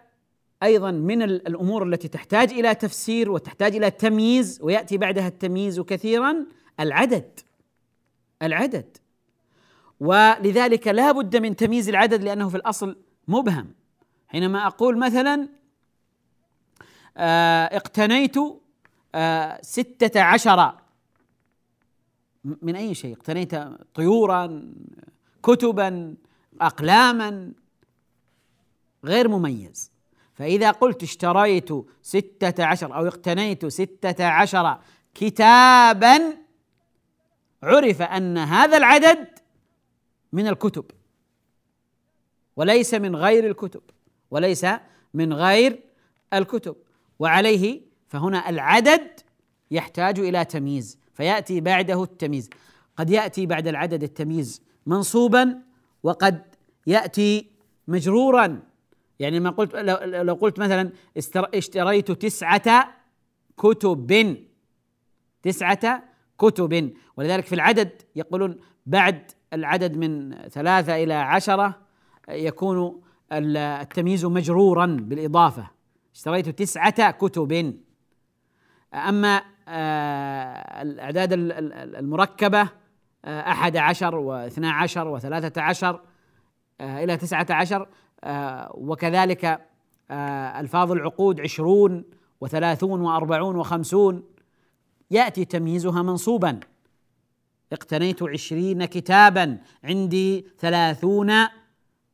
أيضا 0.63 0.91
من 0.91 1.23
الأمور 1.23 1.83
التي 1.83 2.09
تحتاج 2.09 2.53
إلى 2.53 2.75
تفسير 2.75 3.31
وتحتاج 3.31 3.77
إلى 3.77 3.91
تمييز 3.91 4.59
ويأتي 4.63 4.99
بعدها 4.99 5.29
التمييز 5.29 5.81
كثيرا 5.81 6.47
العدد. 6.81 7.41
العدد. 8.43 8.97
ولذلك 10.01 10.89
لا 10.89 11.13
بد 11.13 11.37
من 11.37 11.57
تمييز 11.57 11.89
العدد 11.89 12.23
لأنه 12.23 12.49
في 12.49 12.57
الأصل 12.57 12.97
مبهم. 13.29 13.75
حينما 14.29 14.67
أقول 14.67 14.99
مثلا 14.99 15.49
اقتنيت 17.17 18.37
آه 19.15 19.61
ستة 19.63 20.21
عشر. 20.21 20.75
من 22.45 22.77
أي 22.77 22.95
شيء؟ 22.95 23.17
اقتنيت 23.17 23.55
طيورا 23.95 24.73
كتبا 25.43 26.15
أقلاما؟ 26.61 27.53
غير 29.05 29.29
مميز. 29.29 29.93
فإذا 30.35 30.71
قلت 30.71 31.03
اشتريت 31.03 31.69
ستة 32.03 32.65
عشر 32.65 32.97
أو 32.97 33.07
اقتنيت 33.07 33.67
ستة 33.67 34.25
عشر 34.25 34.79
كتابا 35.15 36.37
عرف 37.63 38.03
أن 38.03 38.39
هذا 38.39 38.77
العدد 38.77 39.29
من 40.33 40.47
الكتب. 40.49 40.85
وليس 42.57 42.95
من 42.95 43.17
غير 43.17 43.47
الكتب. 43.47 43.83
وليس 44.31 44.67
من 45.15 45.33
غير 45.33 45.83
الكتب. 46.33 46.77
وعليه 47.23 47.81
فهنا 48.09 48.49
العدد 48.49 49.21
يحتاج 49.71 50.19
إلى 50.21 50.45
تمييز 50.45 50.99
فيأتي 51.15 51.61
بعده 51.61 52.03
التمييز. 52.03 52.51
قد 52.97 53.11
يأتي 53.11 53.47
بعد 53.47 53.69
العدد 53.69 54.03
التمييز 54.03 54.63
منصوبا 54.87 55.59
وقد 56.03 56.43
يأتي 56.87 57.47
مجرورا. 57.89 58.63
يعني 59.19 59.41
ما 59.41 59.51
قلت 59.51 59.75
لو 60.05 60.35
قلت 60.35 60.59
مثلا 60.59 60.91
اشتريت 61.55 62.11
تسعة 62.11 62.95
كتب 63.57 64.37
تسعة 65.43 66.03
كتب. 66.39 66.93
ولذلك 67.17 67.47
في 67.47 67.55
العدد 67.55 67.91
يقولون 68.17 68.57
بعد 68.87 69.31
العدد 69.53 69.97
من 69.97 70.35
ثلاثة 70.49 71.03
إلى 71.03 71.15
عشرة 71.15 71.79
يكون 72.29 73.01
التمييز 73.33 74.25
مجرورا 74.25 74.87
بالإضافة. 74.87 75.71
اشتريت 76.15 76.49
تسعة 76.49 77.11
كتب. 77.11 77.75
أما 78.95 79.43
آه، 79.69 80.83
الأعداد 80.83 81.33
المركبة 81.33 82.69
آه، 83.25 83.41
أحد 83.41 83.77
عشر 83.77 84.15
واثنى 84.15 84.69
عشر 84.69 85.09
وثلاثة 85.09 85.63
عشر 85.63 86.01
آه، 86.81 87.05
إلى 87.05 87.17
تسعة 87.17 87.47
عشر 87.51 87.89
وكذلك 88.75 89.67
ألفاظ 90.61 90.93
العقود 90.93 91.41
عشرون 91.41 92.05
وثلاثون 92.41 93.01
وأربعون 93.01 93.57
وخمسون. 93.57 94.23
يأتي 95.11 95.45
تمييزها 95.45 96.03
منصوبا. 96.03 96.61
اقتنيت 97.73 98.23
عشرين 98.23 98.85
كتابا. 98.85 99.59
عندي 99.85 100.47
ثلاثون 100.59 101.33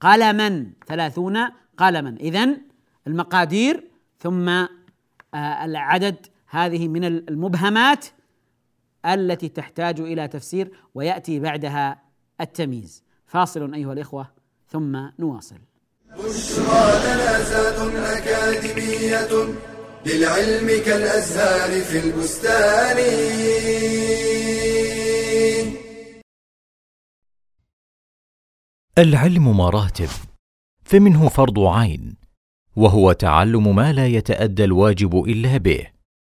قلما. 0.01 0.73
ثلاثون 0.87 1.39
قلما. 1.79 2.17
إذن 2.21 2.61
المقادير 3.07 3.88
ثم 4.19 4.67
العدد 5.35 6.27
هذه 6.47 6.89
من 6.89 7.05
المبهمات 7.05 8.07
التي 9.07 9.49
تحتاج 9.49 10.01
إلى 10.01 10.29
تفسير 10.29 10.73
ويأتي 10.95 11.41
بعدها 11.41 12.03
التمييز. 12.41 13.05
فاصل 13.27 13.75
أيها 13.75 13.93
الإخوة 13.93 14.31
ثم 14.69 14.97
نواصل. 15.19 15.59
بشرى 16.07 16.85
لنا 17.05 18.19
أكاديمية 18.19 19.55
للعلم 20.07 20.85
كالأزهار 20.85 21.81
في 21.81 21.99
البستان. 21.99 22.99
العلم 28.99 29.57
مراتب 29.57 30.09
فمنه 30.85 31.29
فرض 31.29 31.59
عين. 31.59 32.17
وهو 32.79 33.13
تعلم 33.13 33.77
ما 33.77 33.93
لا 33.93 34.07
يتأدى 34.07 34.65
الواجب 34.65 35.25
إلا 35.25 35.57
به 35.57 35.87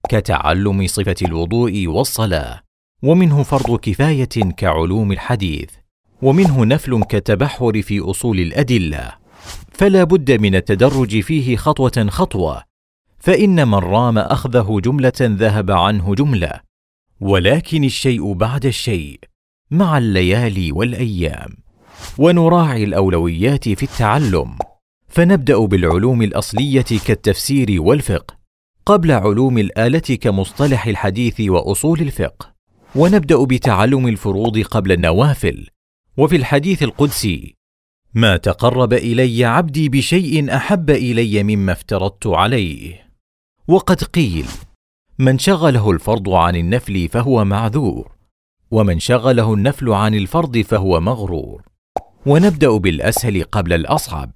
كتعلم 0.10 0.88
صفة 0.88 1.16
الوضوء 1.22 1.88
والصلاة 1.88 2.62
ومنه 3.04 3.44
فرض 3.44 3.80
كفاية 3.80 4.54
كعلوم 4.58 5.12
الحديث 5.12 5.70
ومنه 6.22 6.66
نفل 6.66 7.04
كالتبحر 7.04 7.82
في 7.82 8.00
أصول 8.00 8.40
الأدلة. 8.40 9.12
فلا 9.72 10.04
بد 10.04 10.32
من 10.32 10.56
التدرج 10.56 11.20
فيه 11.20 11.56
خطوة 11.56 12.08
خطوة 12.10 12.64
فإن 13.20 13.68
من 13.68 13.76
رام 13.76 14.18
أخذه 14.18 14.82
جملة 14.84 15.14
ذهب 15.22 15.72
عنه 15.72 16.16
جملة. 16.16 16.60
ولكن 17.22 17.84
الشيء 17.84 18.34
بعد 18.34 18.66
الشيء 18.66 19.20
مع 19.72 19.98
الليالي 19.98 20.72
والأيام. 20.72 21.58
ونراعي 22.18 22.84
الأولويات 22.84 23.70
في 23.70 23.84
التعلم. 23.84 24.58
فنبدأ 25.16 25.66
بالعلوم 25.66 26.22
الأصلية 26.22 26.82
كالتفسير 26.82 27.82
والفقه 27.82 28.36
قبل 28.86 29.12
علوم 29.12 29.58
الآلة 29.58 30.00
كمصطلح 30.00 30.88
الحديث 30.88 31.42
وأصول 31.42 32.02
الفقه. 32.02 32.54
ونبدأ 32.96 33.44
بتعلم 33.44 34.08
الفروض 34.08 34.60
قبل 34.60 34.92
النوافل. 34.92 35.68
وفي 36.18 36.36
الحديث 36.36 36.84
القدسي 36.84 37.56
ما 38.14 38.38
تقرب 38.38 38.94
إلي 38.94 39.46
عبدي 39.46 39.90
بشيء 39.90 40.56
أحب 40.56 40.90
إلي 40.90 41.44
مما 41.44 41.72
افترضت 41.72 42.28
عليه. 42.28 43.08
وقد 43.68 44.04
قيل 44.04 44.46
من 45.20 45.40
شغله 45.40 45.92
الفرض 45.92 46.30
عن 46.30 46.56
النفل 46.56 47.10
فهو 47.10 47.46
معذور 47.46 48.12
ومن 48.72 49.00
شغله 49.00 49.54
النفل 49.54 49.90
عن 49.90 50.16
الفرض 50.16 50.58
فهو 50.58 51.00
مغرور. 51.00 51.62
ونبدأ 52.26 52.78
بالأسهل 52.78 53.44
قبل 53.44 53.74
الأصعب 53.74 54.32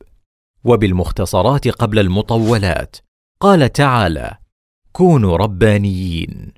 وبالمختصرات 0.63 1.67
قبل 1.67 2.00
المطولات. 2.00 2.95
قال 3.39 3.72
تعالى 3.74 4.38
كونوا 4.91 5.38
ربانيين. 5.38 6.52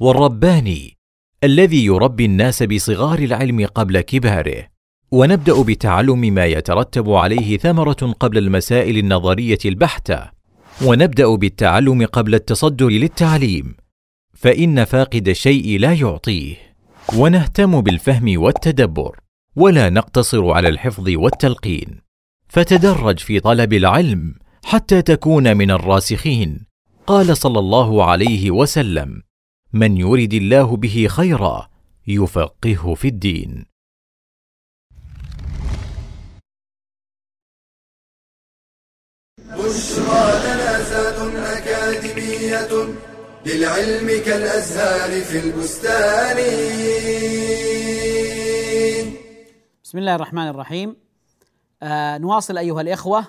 والرباني 0.00 0.96
الذي 1.44 1.84
يربي 1.84 2.24
الناس 2.24 2.62
بصغار 2.62 3.18
العلم 3.18 3.66
قبل 3.66 4.00
كباره. 4.00 4.66
ونبدأ 5.10 5.62
بتعلم 5.62 6.20
ما 6.20 6.46
يترتب 6.46 7.10
عليه 7.10 7.58
ثمرة 7.58 8.14
قبل 8.20 8.38
المسائل 8.38 8.98
النظرية 8.98 9.58
البحتة. 9.64 10.30
ونبدأ 10.84 11.34
بالتعلم 11.34 12.06
قبل 12.06 12.34
التصدر 12.34 12.88
للتعليم. 12.88 13.76
فإن 14.34 14.84
فاقد 14.84 15.28
الشيء 15.28 15.78
لا 15.78 15.92
يعطيه. 15.92 16.56
ونهتم 17.16 17.80
بالفهم 17.80 18.40
والتدبر. 18.42 19.20
ولا 19.56 19.90
نقتصر 19.90 20.50
على 20.50 20.68
الحفظ 20.68 21.08
والتلقين. 21.08 22.07
فتدرج 22.48 23.18
في 23.18 23.40
طلب 23.40 23.72
العلم 23.72 24.34
حتى 24.64 25.02
تكون 25.02 25.56
من 25.56 25.70
الراسخين. 25.70 26.66
قال 27.06 27.36
صلى 27.36 27.58
الله 27.58 28.04
عليه 28.04 28.50
وسلم 28.50 29.22
من 29.72 29.96
يرد 29.96 30.34
الله 30.34 30.76
به 30.76 31.06
خيرا 31.10 31.68
يفقهه 32.06 32.94
في 32.94 33.08
الدين. 33.08 33.64
بشرى 39.38 40.24
لنا 40.44 40.68
أكاديمية 41.58 42.94
للعلم 43.46 44.24
كالأزهار 44.24 45.20
في 45.20 45.38
البستان. 45.38 46.36
بسم 49.84 49.98
الله 49.98 50.14
الرحمن 50.14 50.48
الرحيم. 50.48 51.07
آه 51.82 52.18
نواصل 52.18 52.58
أيها 52.58 52.80
الإخوة. 52.80 53.24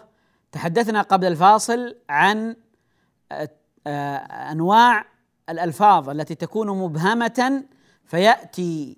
تحدثنا 0.52 1.02
قبل 1.02 1.28
الفاصل 1.28 1.96
عن 2.10 2.56
آه، 3.88 4.16
أنواع 4.52 5.06
الألفاظ 5.50 6.10
التي 6.10 6.36
تكون 6.36 6.68
مبهمة 6.68 7.64
فيأتي 8.06 8.98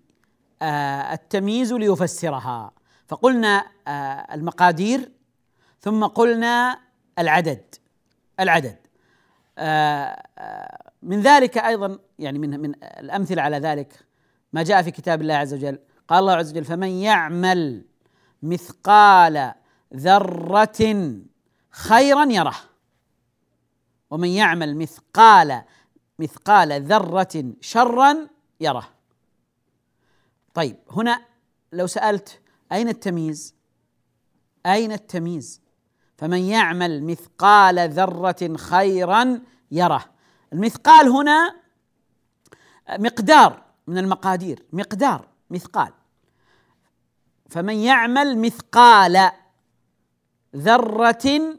آه، 0.61 1.13
التمييز 1.13 1.73
ليفسرها. 1.73 2.71
فقلنا 3.07 3.65
آه، 3.87 3.91
المقادير 4.33 5.11
ثم 5.79 6.05
قلنا 6.05 6.79
العدد 7.19 7.75
العدد. 8.39 8.77
من 11.01 11.21
ذلك 11.21 11.57
أيضا 11.57 11.99
يعني 12.19 12.39
من 12.39 12.59
من 12.59 12.73
الأمثلة 12.83 13.41
على 13.41 13.57
ذلك 13.57 14.05
ما 14.53 14.63
جاء 14.63 14.81
في 14.81 14.91
كتاب 14.91 15.21
الله 15.21 15.33
عز 15.33 15.53
وجل. 15.53 15.79
قال 16.07 16.19
الله 16.19 16.33
عز 16.33 16.51
وجل 16.51 16.65
فمن 16.65 16.89
يعمل 16.89 17.85
مثقال 18.43 19.53
ذرة 19.95 21.19
خيرا 21.69 22.25
يره 22.25 22.55
ومن 24.09 24.29
يعمل 24.29 24.77
مثقال 24.77 25.63
مثقال 26.19 26.81
ذرة 26.85 27.53
شرا 27.61 28.27
يره 28.59 28.89
طيب 30.53 30.77
هنا 30.91 31.25
لو 31.73 31.87
سألت 31.87 32.41
أين 32.71 32.89
التمييز؟ 32.89 33.55
أين 34.65 34.91
التمييز؟ 34.91 35.61
فمن 36.17 36.39
يعمل 36.39 37.03
مثقال 37.03 37.89
ذرة 37.89 38.57
خيرا 38.57 39.41
يره 39.71 40.05
المثقال 40.53 41.07
هنا 41.07 41.55
مقدار 42.89 43.63
من 43.87 43.97
المقادير 43.97 44.65
مقدار 44.73 45.27
مثقال 45.49 45.93
فمن 47.51 47.75
يعمل 47.75 48.37
مثقال 48.37 49.31
ذرة 50.55 51.57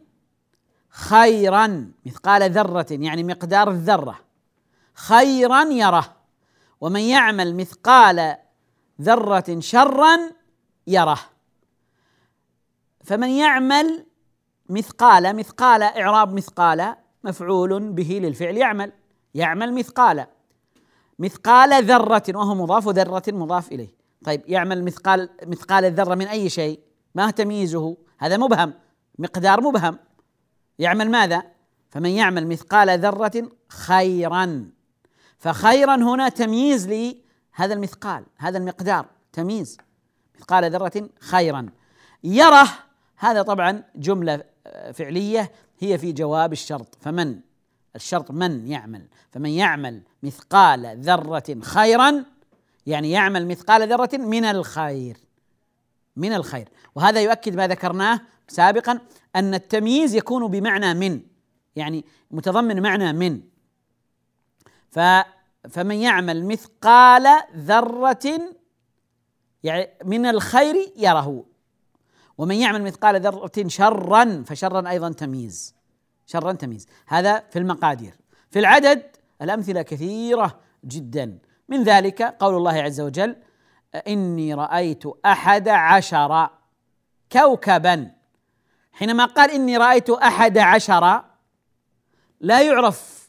خيرا 0.88 1.92
مثقال 2.06 2.50
ذرة 2.50 2.86
يعني 2.90 3.24
مقدار 3.24 3.70
الذرة 3.70 4.18
خيرا 4.94 5.62
يره. 5.62 6.16
ومن 6.80 7.00
يعمل 7.00 7.56
مثقال 7.56 8.36
ذرة 9.00 9.60
شرا 9.60 10.18
يره. 10.86 11.18
فمن 13.04 13.30
يعمل 13.30 14.06
مثقال 14.68 15.36
مثقال 15.36 15.82
إعراب 15.82 16.34
مثقال 16.34 16.96
مفعول 17.24 17.92
به 17.92 18.20
للفعل 18.22 18.56
يعمل 18.56 18.92
يعمل 19.34 19.74
مثقال 19.74 20.26
مثقال 21.18 21.84
ذرة 21.84 22.22
وهو 22.28 22.54
مضاف 22.54 22.88
ذرة 22.88 23.22
مضاف 23.28 23.72
إليه. 23.72 24.01
طيب 24.24 24.42
يعمل 24.46 24.84
مثقال 24.84 25.28
مثقال 25.46 25.84
الذرة 25.84 26.14
من 26.14 26.26
أي 26.26 26.48
شيء 26.48 26.80
ما 27.14 27.30
تمييزه؟ 27.30 27.96
هذا 28.18 28.36
مبهم 28.36 28.74
مقدار 29.18 29.60
مبهم. 29.60 29.98
يعمل 30.78 31.10
ماذا؟ 31.10 31.42
فمن 31.90 32.10
يعمل 32.10 32.46
مثقال 32.46 32.98
ذرة 32.98 33.48
خيرا. 33.68 34.70
فخيرا 35.38 35.94
هنا 35.94 36.28
تمييز 36.28 36.88
لهذا 36.88 37.74
المثقال 37.74 38.24
هذا 38.36 38.58
المقدار 38.58 39.06
تمييز. 39.32 39.78
مثقال 40.38 40.70
ذرة 40.70 41.08
خيرا. 41.20 41.68
يره 42.24 42.68
هذا 43.16 43.42
طبعا 43.42 43.84
جملة 43.96 44.44
فعلية 44.92 45.52
هي 45.78 45.98
في 45.98 46.12
جواب 46.12 46.52
الشرط. 46.52 46.98
فمن؟ 47.00 47.40
الشرط 47.96 48.30
من 48.30 48.68
يعمل. 48.68 49.08
فمن 49.30 49.50
يعمل 49.50 50.02
مثقال 50.22 51.00
ذرة 51.00 51.60
خيرا 51.62 52.24
يعني 52.86 53.10
يعمل 53.10 53.46
مثقال 53.46 53.88
ذرة 53.88 54.16
من 54.16 54.44
الخير 54.44 55.16
من 56.16 56.32
الخير. 56.32 56.68
وهذا 56.94 57.20
يؤكد 57.20 57.56
ما 57.56 57.68
ذكرناه 57.68 58.20
سابقا 58.48 59.00
أن 59.36 59.54
التمييز 59.54 60.14
يكون 60.14 60.46
بمعنى 60.46 60.94
من 60.94 61.20
يعني 61.76 62.04
متضمن 62.30 62.82
معنى 62.82 63.12
من. 63.12 63.40
ف 64.90 65.00
فمن 65.70 65.96
يعمل 65.96 66.44
مثقال 66.46 67.26
ذرة 67.56 68.40
يعني 69.62 69.88
من 70.04 70.26
الخير 70.26 70.92
يره. 70.96 71.44
ومن 72.38 72.54
يعمل 72.54 72.82
مثقال 72.82 73.20
ذرة 73.20 73.68
شرا 73.68 74.44
فشرا 74.46 74.90
أيضا 74.90 75.12
تمييز 75.12 75.74
شرا 76.26 76.52
تمييز. 76.52 76.86
هذا 77.06 77.44
في 77.50 77.58
المقادير. 77.58 78.14
في 78.50 78.58
العدد 78.58 79.02
الأمثلة 79.42 79.82
كثيرة 79.82 80.60
جدا. 80.84 81.38
من 81.72 81.82
ذلك 81.82 82.22
قول 82.22 82.54
الله 82.56 82.82
عز 82.82 83.00
وجل 83.00 83.36
إني 84.08 84.54
رأيت 84.54 85.02
أحد 85.26 85.68
عشر 85.68 86.50
كوكبا. 87.32 88.10
حينما 88.92 89.24
قال 89.24 89.50
إني 89.50 89.76
رأيت 89.76 90.10
أحد 90.10 90.58
عشر 90.58 91.24
لا 92.40 92.62
يعرف 92.62 93.28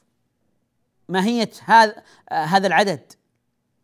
ماهية 1.10 1.49
هذا 1.65 2.03
هذا 2.32 2.67
العدد. 2.67 3.13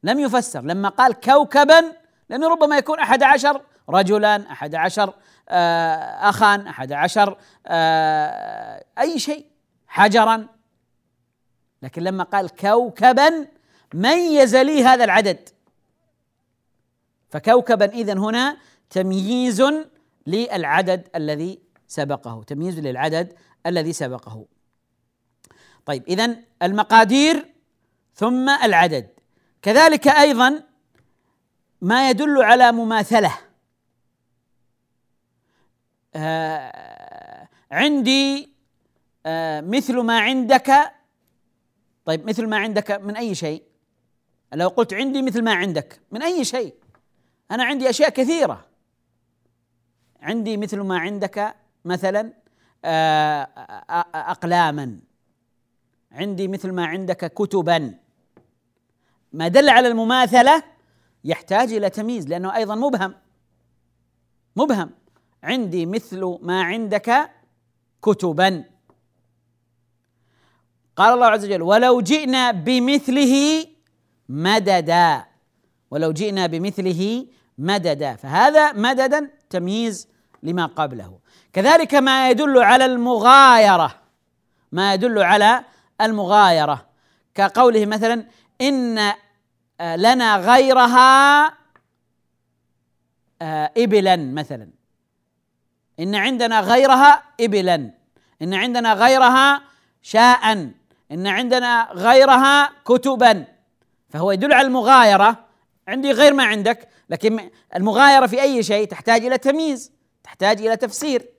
لم 0.04 0.20
يفسر. 0.20 0.62
لما 0.62 0.90
قال 0.90 1.14
كوكبا 1.14 1.84
لأنه 2.30 2.48
ربما 2.50 2.78
يكون 2.78 3.00
أحد 3.00 3.24
عشر 3.24 3.62
رجلا 3.90 4.52
أحد 4.52 4.76
عشر 4.76 5.14
آه، 5.50 6.30
أخا 6.30 6.70
أحد 6.70 6.92
عشر 6.92 7.38
آه، 7.68 8.84
أي 9.00 9.20
شيء 9.20 9.46
حجرا. 9.88 10.48
لكن 11.82 12.04
لما 12.04 12.24
قال 12.24 12.50
كوكبا 12.50 13.59
ميز 13.94 14.56
لي 14.56 14.84
هذا 14.84 15.04
العدد. 15.04 15.50
فكوكبا 17.30 17.86
إذن 17.86 18.18
هنا 18.18 18.58
تمييز 18.90 19.64
للعدد 20.28 21.08
الذي 21.16 21.60
سبقه 21.88 22.44
تمييز 22.44 22.80
للعدد 22.80 23.34
الذي 23.66 23.94
سبقه. 23.94 24.46
طيب 25.86 26.04
إذا 26.08 26.36
المقادير 26.64 27.54
ثم 28.14 28.50
العدد. 28.50 29.10
كذلك 29.62 30.08
أيضا 30.08 30.64
ما 31.82 32.10
يدل 32.10 32.44
على 32.44 32.72
مماثلة. 32.72 33.38
آه 36.16 37.50
عندي 37.72 38.54
آه 39.26 39.62
مثل 39.62 40.00
ما 40.00 40.20
عندك. 40.20 40.72
طيب 42.06 42.30
مثل 42.30 42.48
ما 42.48 42.58
عندك 42.58 42.92
من 42.92 43.16
أي 43.16 43.36
شيء؟ 43.36 43.69
لو 44.54 44.68
قلت 44.68 44.94
عندي 44.94 45.22
مثل 45.22 45.42
ما 45.42 45.54
عندك 45.54 46.02
من 46.12 46.22
أي 46.22 46.46
شيء. 46.46 46.74
أنا 47.52 47.64
عندي 47.64 47.90
أشياء 47.90 48.10
كثيرة. 48.10 48.66
عندي 50.22 50.58
مثل 50.58 50.80
ما 50.80 51.00
عندك 51.00 51.56
مثلا 51.86 52.34
آه، 52.86 53.42
أقلاما. 54.14 55.00
عندي 56.12 56.48
مثل 56.48 56.72
ما 56.72 56.86
عندك 56.86 57.34
كتبا. 57.34 57.96
ما 59.34 59.48
دل 59.48 59.70
على 59.70 59.88
المماثلة 59.88 60.64
يحتاج 61.24 61.74
إلى 61.74 61.90
تمييز 61.90 62.28
لأنه 62.28 62.56
أيضا 62.56 62.76
مبهم. 62.76 63.16
مبهم. 64.56 64.90
عندي 65.44 65.86
مثل 65.86 66.38
ما 66.42 66.64
عندك 66.64 67.32
كتبا. 68.02 68.64
قال 70.96 71.14
الله 71.14 71.26
عز 71.26 71.46
وجل 71.46 71.62
ولو 71.62 72.02
جئنا 72.02 72.52
بمثله 72.52 73.66
مددا 74.30 75.26
ولو 75.92 76.12
جئنا 76.12 76.48
بمثله 76.48 77.28
مددا. 77.58 78.16
فهذا 78.16 78.72
مددا 78.72 79.30
تمييز 79.50 80.08
لما 80.44 80.66
قبله. 80.66 81.20
كذلك 81.54 81.96
ما 81.96 82.30
يدل 82.30 82.58
على 82.58 82.86
المغايرة 82.86 83.96
ما 84.72 84.94
يدل 84.94 85.20
على 85.24 85.64
المغايرة. 86.02 86.86
كقوله 87.36 87.86
مثلا 87.86 88.26
إن 88.62 89.14
لنا 89.82 90.38
غيرها 90.38 91.46
آه، 93.42 93.72
إبلا 93.78 94.16
مثلا. 94.16 94.70
إن 96.00 96.16
عندنا 96.16 96.60
غيرها 96.60 97.24
إبلا. 97.40 97.92
إن 98.42 98.54
عندنا 98.54 98.94
غيرها 98.94 99.62
شاء. 100.02 100.72
إن 101.12 101.28
عندنا 101.28 101.90
غيرها 101.92 102.72
كتبا. 102.86 103.46
فهو 104.10 104.32
يدل 104.32 104.54
على 104.54 104.68
المغايرة. 104.68 105.38
عندي 105.88 106.12
غير 106.12 106.34
ما 106.34 106.44
عندك 106.44 106.88
لكن 107.10 107.50
المغايرة 107.76 108.28
في 108.28 108.42
أي 108.42 108.64
شيء 108.64 108.88
تحتاج 108.88 109.26
إلى 109.26 109.38
تمييز 109.38 109.92
تحتاج 110.24 110.62
إلى 110.62 110.78
تفسير. 110.78 111.30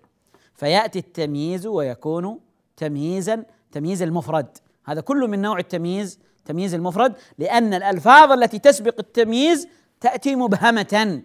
فيأتي 0.55 0.99
التمييز 0.99 1.67
ويكون 1.67 2.41
تمييزا 2.77 3.45
تمييز 3.73 4.03
المفرد. 4.03 4.59
هذا 4.85 5.01
كله 5.01 5.27
من 5.27 5.43
نوع 5.43 5.59
التمييز 5.59 6.19
تمييز 6.45 6.75
المفرد 6.75 7.15
لأن 7.39 7.75
الألفاظ 7.75 8.33
التي 8.33 8.59
تسبق 8.59 8.95
التمييز 8.99 9.69
تأتي 10.01 10.37
مبهمة. 10.37 11.23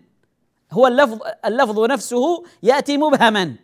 هو 0.71 0.88
اللفظ 0.88 1.19
اللفظ 1.45 1.79
نفسه 1.79 2.43
يأتي 2.63 2.97
مبهما. 2.97 3.55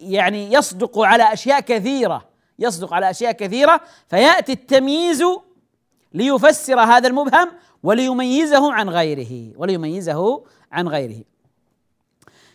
يعني 0.00 0.52
يصدق 0.52 0.98
على 0.98 1.32
أشياء 1.32 1.60
كثيرة 1.60 2.28
يصدق 2.58 2.94
على 2.94 3.10
أشياء 3.10 3.32
كثيرة 3.32 3.80
فيأتي 4.08 4.52
التمييز 4.52 5.22
ليفسر 6.12 6.80
هذا 6.80 7.08
المبهم 7.08 7.50
وليميزه 7.82 8.72
عن 8.72 8.88
غيره 8.88 9.52
وليميزه 9.56 10.44
عن 10.72 10.88
غيره. 10.88 11.24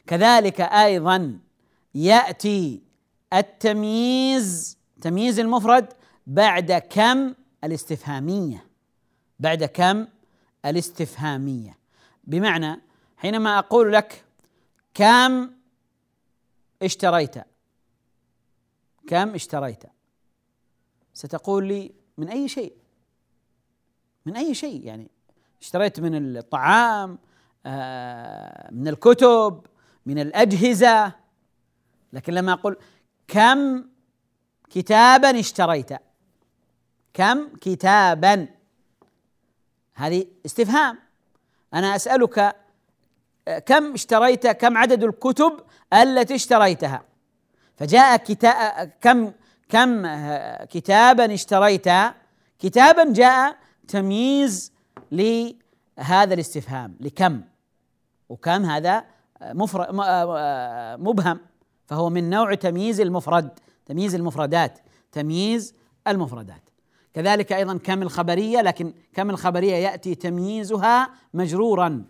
كذلك 0.08 0.62
أيضا 0.62 1.40
يأتي 1.96 2.82
التمييز 3.34 4.78
تمييز 5.02 5.40
المفرد 5.40 5.94
بعد 6.28 6.72
كم 6.72 7.34
الاستفهامية 7.64 8.66
بعد 9.40 9.64
كم 9.64 10.08
الاستفهامية. 10.66 11.78
بمعنى 12.24 12.82
حينما 13.18 13.60
أقول 13.60 13.94
لك 13.94 14.24
كم 14.94 15.52
اشتريت 16.82 17.36
كم 19.08 19.36
اشتريت 19.36 19.84
ستقول 21.14 21.68
لي 21.68 21.92
من 22.18 22.30
أي 22.30 22.48
شيء؟ 22.48 22.83
من 24.26 24.36
أي 24.36 24.54
شيء 24.54 24.86
يعني 24.86 25.12
اشتريت 25.62 26.00
من 26.00 26.38
الطعام 26.38 27.20
آه، 27.66 28.72
من 28.72 28.88
الكتب 28.88 29.62
من 30.06 30.20
الأجهزة. 30.20 31.12
لكن 32.14 32.34
لما 32.34 32.54
أقول 32.54 32.78
كم 33.28 33.86
كتابا 34.70 35.40
اشتريت؟ 35.40 35.90
كم 37.14 37.48
كتابا؟ 37.62 38.48
هذه 39.94 40.26
استفهام. 40.46 41.00
أنا 41.74 41.96
أسألك 41.96 42.56
آه، 43.48 43.60
كم 43.60 43.94
اشتريت؟ 43.94 44.48
كم 44.48 44.78
عدد 44.78 45.04
الكتب 45.04 45.60
التي 45.94 46.36
اشتريتها؟ 46.36 47.04
فجاء 47.76 48.18
كتاب 48.18 48.92
كم 49.02 49.32
كم 49.70 50.06
آه، 50.06 50.66
كتابا 50.66 51.34
اشتريت؟ 51.34 51.88
كتابا 52.60 53.14
جاء 53.14 53.58
تمييز 53.88 54.74
لهذا 55.12 56.34
الاستفهام 56.34 56.98
لكم. 57.00 57.42
وكم 58.30 58.66
هذا 58.66 59.06
مفرد 59.44 59.88
مبهم. 61.00 61.40
فهو 61.86 62.10
من 62.10 62.30
نوع 62.30 62.54
تمييز 62.54 63.02
المفرد 63.02 63.60
تمييز 63.86 64.16
المفردات 64.16 64.80
تمييز 65.12 65.76
المفردات. 66.08 66.70
كذلك 67.14 67.54
أيضا 67.54 67.78
كم 67.78 68.02
الخبرية 68.02 68.62
لكن 68.62 68.94
كم 69.14 69.30
الخبرية 69.30 69.74
يأتي 69.74 70.16
تمييزها 70.16 71.10
مجرورا. 71.34 72.06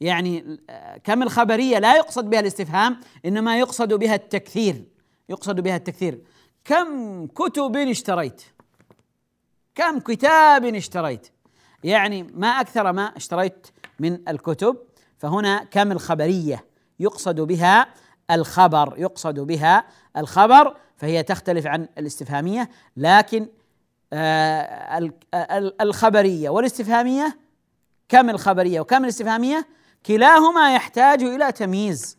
يعني 0.00 0.60
كم 1.04 1.22
الخبرية 1.22 1.78
لا 1.78 1.96
يقصد 1.96 2.30
بها 2.30 2.40
الاستفهام 2.40 3.00
إنما 3.24 3.58
يقصد 3.58 3.94
بها 3.94 4.14
التكثير 4.14 4.84
يقصد 5.28 5.60
بها 5.60 5.76
التكثير. 5.76 6.20
كم 6.64 7.26
كتب 7.26 7.76
اشتريت؟ 7.76 8.42
كم 9.74 9.98
كتاب 9.98 10.64
اشتريت؟ 10.64 11.28
يعني 11.84 12.22
ما 12.22 12.48
أكثر 12.48 12.92
ما 12.92 13.02
اشتريت 13.02 13.66
من 14.00 14.28
الكتب 14.28 14.76
فهنا 15.18 15.64
كم 15.64 15.92
الخبرية 15.92 16.64
يقصد 17.00 17.40
بها 17.40 17.86
الخبر 18.30 18.94
يقصد 18.98 19.40
بها 19.40 19.84
الخبر 20.16 20.76
فهي 20.96 21.22
تختلف 21.22 21.66
عن 21.66 21.88
الاستفهامية 21.98 22.70
لكن 22.96 23.48
آه، 24.12 25.12
الخبرية. 25.80 26.50
والاستفهامية؟ 26.50 27.38
كم 28.08 28.30
الخبرية 28.30 28.80
وكم 28.80 29.04
الاستفهامية؟ 29.04 29.66
كلاهما 30.06 30.74
يحتاج 30.74 31.22
إلى 31.22 31.52
تمييز. 31.52 32.18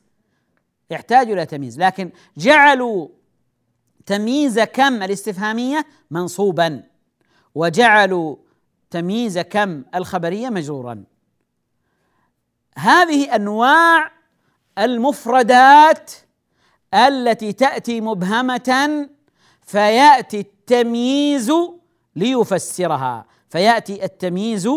يحتاج 0.89 1.31
إلى 1.31 1.45
تمييز. 1.45 1.79
لكن 1.79 2.11
جعلوا 2.37 3.07
تمييز 4.05 4.59
كم 4.59 5.03
الاستفهامية؟ 5.03 5.85
منصوبا. 6.11 6.83
وجعلوا 7.55 8.35
تمييز 8.89 9.39
كم 9.39 9.83
الخبرية 9.95 10.49
مجرورا. 10.49 11.03
هذه 12.77 13.35
أنواع 13.35 14.11
المفردات 14.77 16.11
التي 16.93 17.53
تأتي 17.53 18.01
مبهمة 18.01 19.09
فيأتي 19.61 20.39
التمييز 20.39 21.51
ليفسرها. 22.15 23.25
فيأتي 23.49 24.05
التمييز 24.05 24.69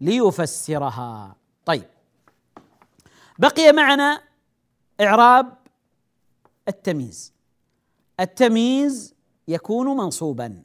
ليفسرها. 0.00 1.36
طيب. 1.64 1.86
بقي 3.38 3.72
معنا 3.72 4.22
إعراب 5.00 5.56
التمييز. 6.68 7.32
التمييز 8.20 9.14
يكون 9.48 9.96
منصوبا. 9.96 10.62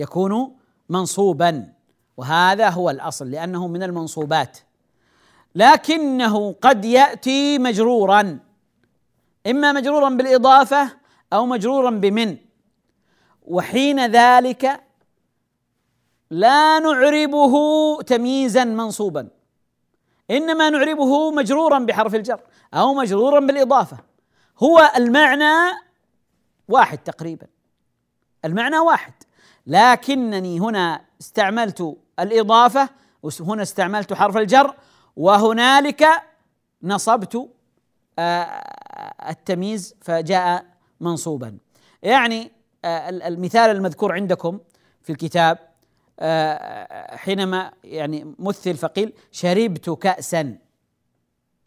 يكون 0.00 0.56
منصوبا. 0.88 1.72
وهذا 2.16 2.68
هو 2.68 2.90
الأصل 2.90 3.30
لأنه 3.30 3.68
من 3.68 3.82
المنصوبات. 3.82 4.58
لكنه 5.54 6.52
قد 6.52 6.84
يأتي 6.84 7.58
مجرورا. 7.58 8.38
إما 9.46 9.72
مجرورا 9.72 10.08
بالإضافة 10.08 10.96
أو 11.32 11.46
مجرورا 11.46 11.90
بمن. 11.90 12.36
وحين 13.42 14.06
ذلك 14.06 14.80
لا 16.30 16.78
نعربه 16.78 17.54
تمييزا 18.02 18.64
منصوبا. 18.64 19.28
إنما 20.30 20.70
نعربه 20.70 21.30
مجرورا 21.30 21.78
بحرف 21.78 22.14
الجر 22.14 22.40
أو 22.74 22.94
مجرورا 22.94 23.40
بالإضافة. 23.40 23.96
هو 24.62 24.92
المعنى 24.96 25.78
واحد 26.68 26.98
تقريبا. 26.98 27.46
المعنى 28.44 28.78
واحد. 28.78 29.12
لكنني 29.66 30.60
هنا 30.60 31.04
استعملت 31.20 31.96
الإضافة 32.20 32.88
وهنا 33.22 33.62
استعملت 33.62 34.12
حرف 34.12 34.36
الجر 34.36 34.74
وهنالك 35.16 36.06
نصبت 36.82 37.50
آه، 38.18 38.44
التمييز 39.30 39.94
فجاء 40.00 40.66
منصوبا. 41.00 41.58
يعني 42.02 42.52
آه، 42.84 43.08
المثال 43.08 43.70
المذكور 43.70 44.12
عندكم 44.12 44.60
في 45.02 45.12
الكتاب 45.12 45.58
آه، 46.20 47.16
حينما 47.16 47.72
يعني 47.84 48.34
مثل 48.38 48.76
فقيل 48.76 49.12
شربت 49.30 49.90
كأسا 49.90 50.58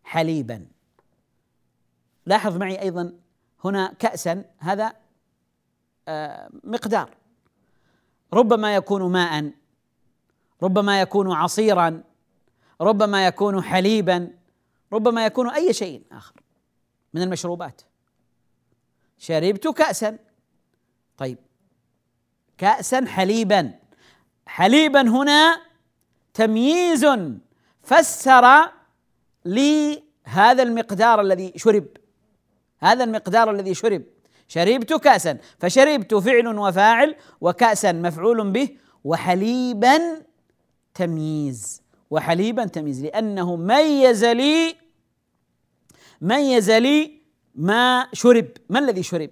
حليبا. 0.03 0.65
لاحظ 2.25 2.57
معي 2.57 2.81
أيضا 2.81 3.13
هنا 3.65 3.93
كأسا 3.99 4.45
هذا 4.59 4.93
مقدار. 6.63 7.09
ربما 8.33 8.75
يكون 8.75 9.11
ماء 9.11 9.51
ربما 10.63 11.01
يكون 11.01 11.31
عصيرا 11.31 12.03
ربما 12.81 13.27
يكون 13.27 13.63
حليبا 13.63 14.31
ربما 14.93 15.25
يكون 15.25 15.49
أي 15.49 15.73
شيء 15.73 16.03
آخر 16.11 16.33
من 17.13 17.21
المشروبات. 17.21 17.81
شربت 19.17 19.67
كأسا. 19.67 20.17
طيب 21.17 21.37
كأسا 22.57 23.05
حليبا. 23.05 23.73
حليبا 24.45 25.01
هنا 25.01 25.61
تمييز 26.33 27.05
فسر 27.83 28.71
لي 29.45 30.03
هذا 30.23 30.63
المقدار 30.63 31.21
الذي 31.21 31.53
شرب 31.55 31.87
هذا 32.79 33.03
المقدار 33.03 33.51
الذي 33.51 33.73
شرب. 33.73 34.03
شربت 34.53 34.93
كأسا. 34.93 35.37
فشربت 35.59 36.13
فعل 36.13 36.47
وفاعل 36.47 37.15
وكأسا 37.41 37.91
مفعول 37.91 38.51
به 38.51 38.69
وحليبا 39.03 40.21
تمييز. 40.93 41.81
وحليبا 42.09 42.65
تمييز 42.65 43.03
لأنه 43.03 43.55
ميز 43.55 44.25
لي 44.25 44.75
ميز 46.21 46.71
لي 46.71 47.21
ما 47.55 48.07
شرب. 48.13 48.47
ما 48.69 48.79
الذي 48.79 49.03
شرب؟ 49.03 49.29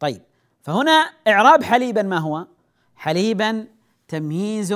طيب 0.00 0.22
فهنا 0.62 1.10
إعراب 1.28 1.62
حليبا 1.62 2.02
ما 2.02 2.18
هو؟ 2.18 2.46
حليبا 2.96 3.66
تمييز 4.08 4.74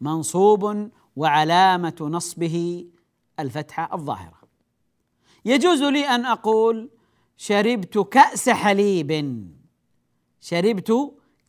منصوب 0.00 0.90
وعلامة 1.16 1.96
نصبه 2.00 2.86
الفتحة 3.40 3.94
الظاهرة. 3.94 4.42
يجوز 5.44 5.82
لي 5.82 6.04
أن 6.08 6.26
أقول 6.26 6.90
شربت 7.46 7.98
كأس 7.98 8.48
حليب. 8.48 9.10
شربت 10.40 10.92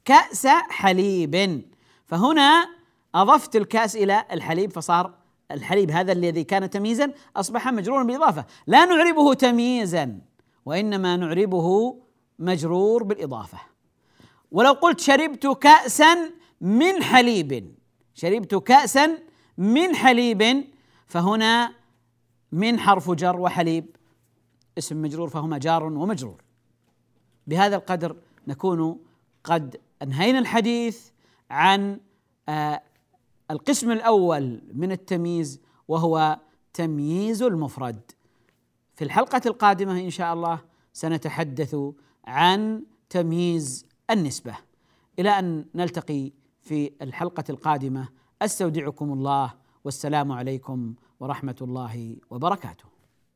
كأس 0.06 0.48
حليب. 0.48 1.66
فهنا 2.06 2.70
أضفت 3.16 3.56
الكأس 3.56 3.96
إلى 3.96 4.26
الحليب 4.32 4.72
فصار 4.72 5.14
الحليب 5.52 5.92
هذا 5.92 6.12
الذي 6.12 6.44
كان 6.44 6.70
تمييزا 6.70 7.14
أصبح 7.36 7.68
مجرورا 7.68 8.04
بالإضافة. 8.04 8.46
لا 8.68 8.86
نعربه 8.86 9.34
تمييزا 9.34 10.20
وإنما 10.66 11.18
نعربه 11.18 11.98
مجرور 12.40 13.04
بالإضافة. 13.04 13.60
ولو 14.52 14.72
قلت 14.72 15.00
شربت 15.00 15.48
كأسا 15.48 16.32
من 16.62 17.04
حليب 17.04 17.76
شربت 18.14 18.56
كأسا 18.56 19.18
من 19.58 19.96
حليب 19.96 20.64
فهنا 21.08 21.74
من 22.52 22.80
حرف 22.80 23.12
جر 23.12 23.40
وحليب 23.40 23.96
اسم 24.78 25.02
مجرور 25.02 25.30
فهما 25.30 25.58
جار 25.58 25.84
ومجرور. 25.84 26.42
بهذا 27.48 27.76
القدر 27.76 28.16
نكون 28.48 29.00
قد 29.44 29.78
أنهينا 30.02 30.40
الحديث 30.40 31.10
عن 31.50 32.00
آه 32.50 32.82
القسم 33.52 33.92
الأول 33.92 34.62
من 34.74 34.92
التمييز 34.92 35.62
وهو 35.88 36.40
تمييز 36.74 37.44
المفرد. 37.44 38.12
في 38.96 39.04
الحلقة 39.04 39.42
القادمة 39.46 40.00
إن 40.00 40.10
شاء 40.10 40.34
الله 40.34 40.60
سنتحدث 40.94 41.76
عن 42.26 42.84
تمييز 43.10 43.86
النسبة. 44.10 44.56
إلى 45.20 45.30
أن 45.30 45.66
نلتقي 45.76 46.32
في 46.62 46.92
الحلقة 47.02 47.44
القادمة 47.50 48.10
أستودعكم 48.42 49.14
الله 49.14 49.54
والسلام 49.84 50.32
عليكم 50.32 50.94
ورحمة 51.20 51.56
الله 51.62 52.18
وبركاته. 52.30 52.93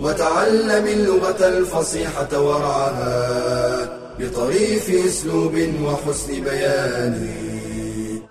وتعلم 0.00 0.86
اللغة 0.86 1.48
الفصيحة 1.48 2.40
ورعاها 2.40 3.88
بطريف 4.18 4.90
أسلوب 5.06 5.54
وحسن 5.82 6.40
بيان. 6.44 7.30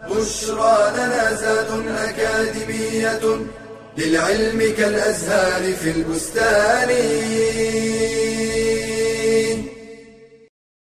بشرى 0.10 0.92
لنا 0.94 1.34
زاد 1.34 1.68
أكاديمية 1.88 3.22
للعلم 3.98 4.74
كالأزهار 4.78 5.74
في 5.74 5.92
البستان. 5.92 6.90